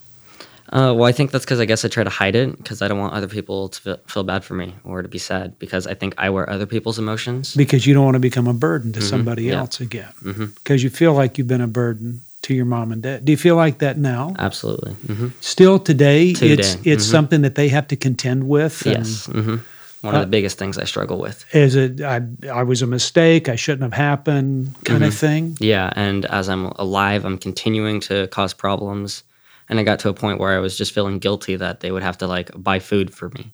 Uh, 0.74 0.92
well, 0.92 1.04
I 1.04 1.12
think 1.12 1.30
that's 1.30 1.44
because 1.44 1.60
I 1.60 1.66
guess 1.66 1.84
I 1.84 1.88
try 1.88 2.02
to 2.02 2.10
hide 2.10 2.34
it 2.34 2.56
because 2.56 2.82
I 2.82 2.88
don't 2.88 2.98
want 2.98 3.14
other 3.14 3.28
people 3.28 3.68
to 3.68 3.98
feel, 4.08 4.24
bad 4.24 4.42
for 4.42 4.54
me 4.54 4.74
or 4.82 5.02
to 5.02 5.08
be 5.08 5.18
sad 5.18 5.56
because 5.60 5.86
I 5.86 5.94
think 5.94 6.14
I 6.18 6.30
wear 6.30 6.50
other 6.50 6.66
people's 6.66 6.98
emotions. 6.98 7.54
Because 7.54 7.86
you 7.86 7.94
don't 7.94 8.04
want 8.04 8.16
to 8.16 8.20
become 8.20 8.48
a 8.48 8.54
burden 8.54 8.92
to 8.94 9.00
somebody 9.00 9.44
yeah. 9.44 9.58
else 9.58 9.80
again. 9.80 10.12
hmm 10.20 10.46
Because 10.46 10.82
you 10.82 10.90
feel 10.90 11.12
like 11.14 11.38
you've 11.38 11.46
been 11.46 11.60
a 11.60 11.68
burden 11.68 12.22
to 12.42 12.54
your 12.54 12.64
mom 12.64 12.90
and 12.90 13.02
dad. 13.02 13.24
Do 13.24 13.30
you 13.30 13.36
feel 13.38 13.54
like 13.54 13.78
that 13.78 13.98
now? 13.98 14.34
Absolutely. 14.38 14.94
hmm 14.94 15.28
Still 15.40 15.78
today, 15.78 16.30
it's 16.30 16.40
Today, 16.40 16.80
it's 16.84 17.06
mhm. 17.06 17.10
something 17.10 17.42
that 17.42 17.54
they 17.54 17.68
have 17.68 17.86
to 17.88 17.96
contend 17.96 18.48
with. 18.48 18.84
and 18.84 18.98
Yes. 18.98 19.26
hmm 19.26 19.56
One 20.00 20.14
of 20.14 20.14
Uh, 20.14 20.20
the 20.22 20.26
biggest 20.26 20.58
things 20.58 20.76
I 20.76 20.84
struggle 20.84 21.18
with. 21.18 21.44
Is 21.54 21.76
it 21.76 22.00
I, 22.00 22.20
I 22.52 22.64
was 22.64 22.82
a 22.82 22.86
mistake, 22.86 23.48
I 23.48 23.54
shouldn't 23.56 23.82
have 23.82 23.92
happened 23.92 24.74
kind 24.84 25.04
of 25.04 25.14
thing? 25.14 25.56
Yeah, 25.60 25.92
and 25.94 26.24
as 26.26 26.48
I'm 26.48 26.66
alive, 26.76 27.24
I'm 27.24 27.38
continuing 27.38 28.00
to 28.00 28.26
cause 28.28 28.52
problems. 28.52 29.22
And 29.68 29.80
I 29.80 29.82
got 29.82 29.98
to 30.00 30.08
a 30.08 30.14
point 30.14 30.38
where 30.40 30.52
I 30.54 30.58
was 30.58 30.76
just 30.76 30.92
feeling 30.92 31.18
guilty 31.18 31.56
that 31.56 31.80
they 31.80 31.90
would 31.90 32.02
have 32.02 32.18
to 32.18 32.26
like 32.26 32.50
buy 32.54 32.78
food 32.78 33.12
for 33.14 33.30
me 33.30 33.52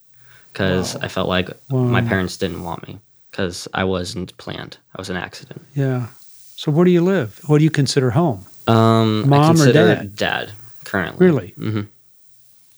because 0.53 0.97
I 0.97 1.09
felt 1.09 1.29
like 1.29 1.49
my 1.71 2.03
parents 2.03 2.37
didn't 2.37 2.63
want 2.63 2.87
me 2.89 2.99
because 3.31 3.69
I 3.73 3.85
wasn't 3.85 4.37
planned. 4.37 4.77
I 4.97 5.01
was 5.01 5.09
an 5.11 5.17
accident. 5.17 5.63
Yeah. 5.75 6.07
So 6.57 6.73
where 6.73 6.85
do 6.85 6.91
you 6.91 7.01
live? 7.03 7.41
What 7.47 7.59
do 7.59 7.65
you 7.65 7.71
consider 7.71 8.11
home? 8.11 8.45
Um, 8.67 9.29
Mom 9.29 9.61
I 9.61 9.65
or 9.65 9.73
dad? 9.73 10.17
dad 10.17 10.53
currently. 10.85 11.27
Really? 11.27 11.87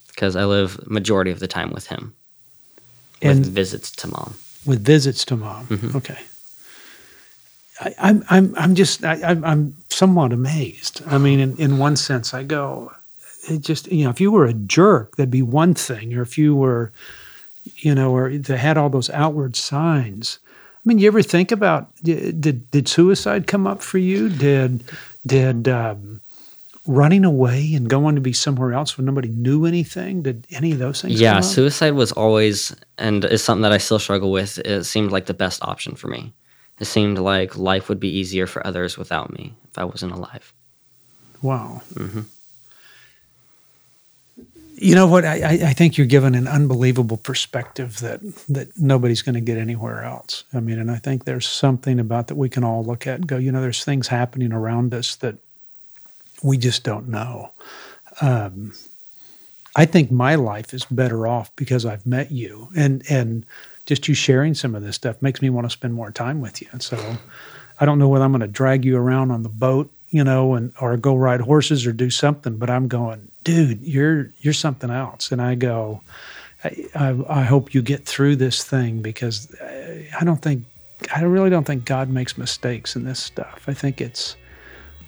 Because 0.09 0.37
I 0.37 0.45
live 0.45 0.87
majority 0.87 1.31
of 1.31 1.41
the 1.41 1.49
time 1.49 1.71
with 1.73 1.87
him, 1.89 2.13
with 3.23 3.37
And 3.39 3.47
visits 3.47 3.91
to 3.93 4.09
mom. 4.09 4.35
with 4.67 4.85
visits 4.85 5.25
to 5.25 5.37
mom. 5.37 5.67
Mhm. 5.67 5.95
Okay. 5.97 6.19
I, 7.81 7.95
I'm 7.99 8.25
I'm 8.31 8.55
I'm 8.57 8.75
just 8.75 9.05
I, 9.05 9.15
I'm 9.25 9.45
I'm 9.45 9.77
somewhat 9.89 10.33
amazed. 10.33 11.03
I 11.07 11.19
mean, 11.19 11.41
in, 11.41 11.57
in 11.57 11.79
one 11.79 11.97
sense, 11.97 12.35
I 12.35 12.43
go, 12.45 12.93
it 13.49 13.61
just 13.61 13.91
you 13.91 14.05
know, 14.05 14.11
if 14.11 14.21
you 14.21 14.31
were 14.31 14.47
a 14.47 14.55
jerk, 14.55 15.17
that'd 15.17 15.31
be 15.31 15.43
one 15.43 15.75
thing, 15.75 16.15
or 16.15 16.23
if 16.23 16.39
you 16.39 16.55
were, 16.55 16.93
you 17.77 17.95
know, 17.95 18.15
or 18.15 18.37
they 18.37 18.57
had 18.57 18.77
all 18.77 18.91
those 18.91 19.11
outward 19.11 19.57
signs. 19.57 20.39
I 20.77 20.81
mean, 20.85 20.99
you 20.99 21.07
ever 21.07 21.23
think 21.23 21.53
about 21.53 21.91
did 22.03 22.71
did 22.71 22.89
suicide 22.89 23.47
come 23.47 23.67
up 23.67 23.83
for 23.83 23.99
you? 23.99 24.29
Did 24.29 24.85
did 25.27 25.69
um, 25.69 26.21
running 26.87 27.25
away 27.25 27.75
and 27.75 27.89
going 27.89 28.17
to 28.17 28.21
be 28.21 28.33
somewhere 28.33 28.73
else 28.73 28.97
when 28.97 29.07
nobody 29.07 29.29
knew 29.29 29.65
anything? 29.65 30.23
Did 30.23 30.47
any 30.51 30.73
of 30.73 30.79
those 30.79 31.03
things? 31.03 31.21
Yeah, 31.21 31.35
come 31.35 31.39
up? 31.39 31.45
suicide 31.45 31.93
was 31.95 32.11
always 32.13 32.75
and 32.99 33.25
is 33.25 33.43
something 33.45 33.63
that 33.63 33.73
I 33.73 33.79
still 33.79 34.01
struggle 34.01 34.33
with. 34.33 34.59
It 34.59 34.85
seemed 34.85 35.13
like 35.13 35.27
the 35.27 35.35
best 35.35 35.63
option 35.63 35.95
for 35.95 36.09
me. 36.09 36.33
It 36.81 36.87
seemed 36.87 37.19
like 37.19 37.57
life 37.57 37.89
would 37.89 38.01
be 38.01 38.09
easier 38.09 38.49
for 38.49 38.67
others 38.67 38.99
without 38.99 39.33
me 39.33 39.55
if 39.71 39.79
I 39.79 39.85
wasn't 39.85 40.13
alive. 40.13 40.53
Wow. 41.43 41.83
Mhm. 41.95 42.25
You 44.83 44.97
know 44.97 45.07
what? 45.07 45.25
I, 45.25 45.69
I 45.69 45.73
think 45.75 45.97
you're 45.97 46.09
given 46.09 46.35
an 46.35 46.49
unbelievable 46.49 47.17
perspective 47.17 48.01
that 48.01 48.21
that 48.49 48.77
nobody's 48.77 49.23
going 49.23 49.37
to 49.37 49.41
get 49.41 49.57
anywhere 49.57 50.03
else. 50.03 50.43
I 50.53 50.59
mean, 50.59 50.81
and 50.81 50.91
I 50.91 50.97
think 50.97 51.25
there's 51.25 51.47
something 51.49 52.01
about 52.01 52.27
that 52.27 52.35
we 52.35 52.49
can 52.49 52.65
all 52.65 52.83
look 52.85 53.07
at 53.07 53.17
and 53.17 53.27
go, 53.29 53.37
you 53.37 53.53
know, 53.53 53.61
there's 53.61 53.85
things 53.85 54.09
happening 54.09 54.53
around 54.53 54.93
us 54.93 55.15
that 55.17 55.37
we 56.43 56.59
just 56.59 56.83
don't 56.83 57.09
know. 57.09 57.53
Um, 58.21 58.73
I 59.77 59.85
think 59.85 60.11
my 60.11 60.35
life 60.35 60.75
is 60.75 60.85
better 60.87 61.29
off 61.29 61.55
because 61.55 61.87
I've 61.87 62.05
met 62.05 62.33
you, 62.33 62.69
and 62.77 63.05
and 63.09 63.47
just 63.87 64.09
you 64.09 64.15
sharing 64.15 64.55
some 64.55 64.75
of 64.75 64.83
this 64.83 64.97
stuff 64.97 65.23
makes 65.23 65.41
me 65.41 65.49
want 65.49 65.65
to 65.65 65.71
spend 65.71 65.95
more 65.95 66.11
time 66.11 66.41
with 66.41 66.61
you. 66.61 66.67
And 66.73 66.83
so, 66.83 67.17
I 67.79 67.87
don't 67.87 68.01
know 68.01 68.09
whether 68.09 68.25
I'm 68.25 68.33
going 68.33 68.41
to 68.41 68.49
drag 68.49 68.85
you 68.85 68.97
around 68.97 69.31
on 69.31 69.45
the 69.45 69.49
boat, 69.49 69.91
you 70.13 70.23
know, 70.23 70.55
and 70.55 70.73
or 70.81 70.97
go 70.97 71.17
ride 71.17 71.41
horses 71.41 71.85
or 71.87 71.93
do 71.93 72.09
something, 72.11 72.57
but 72.59 72.71
I'm 72.71 72.87
going, 72.87 73.31
dude, 73.43 73.81
you're 73.83 74.31
you're 74.43 74.55
something 74.55 74.91
else. 74.91 75.33
And 75.33 75.43
I 75.43 75.57
go, 75.57 76.01
I, 76.63 76.87
I, 76.95 77.41
I 77.41 77.43
hope 77.43 77.75
you 77.75 77.83
get 77.83 78.07
through 78.07 78.37
this 78.37 78.63
thing 78.63 79.03
because 79.03 79.53
I, 79.61 80.07
I 80.21 80.25
don't 80.25 80.41
think 80.41 80.63
I 81.17 81.23
really 81.23 81.51
don't 81.51 81.65
think 81.67 81.85
God 81.85 82.09
makes 82.11 82.39
mistakes 82.39 82.95
in 82.95 83.05
this 83.05 83.19
stuff. 83.21 83.65
I 83.67 83.75
think 83.75 84.01
it's 84.01 84.37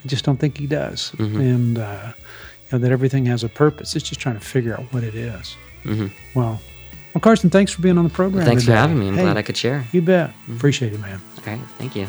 I 0.05 0.09
just 0.09 0.25
don't 0.25 0.39
think 0.41 0.59
He 0.59 0.67
does, 0.67 1.13
and 1.19 1.79
uh, 1.79 2.13
you 2.17 2.69
know 2.73 2.79
that 2.79 2.91
everything 2.91 3.27
has 3.27 3.45
a 3.45 3.49
purpose. 3.49 3.95
It's 3.95 4.09
just 4.09 4.21
trying 4.21 4.39
to 4.39 4.45
figure 4.45 4.75
out 4.75 4.85
what 4.93 5.05
it 5.05 5.15
is. 5.15 5.55
Mhm. 5.85 6.11
Well, 6.35 6.61
well, 7.15 7.21
Carson, 7.21 7.49
thanks 7.51 7.71
for 7.73 7.81
being 7.83 7.97
on 7.99 8.05
the 8.05 8.11
program. 8.11 8.45
Thanks 8.45 8.65
for 8.65 8.73
having 8.73 8.99
me. 8.99 9.09
I'm 9.09 9.15
Hey, 9.15 9.23
glad 9.23 9.37
I 9.37 9.43
could 9.43 9.57
share. 9.57 9.85
You 9.93 10.03
bet. 10.03 10.33
Appreciate 10.51 10.93
it, 10.95 11.01
man. 11.01 11.21
All 11.39 11.53
right, 11.53 11.61
thank 11.79 11.95
you. 11.95 12.09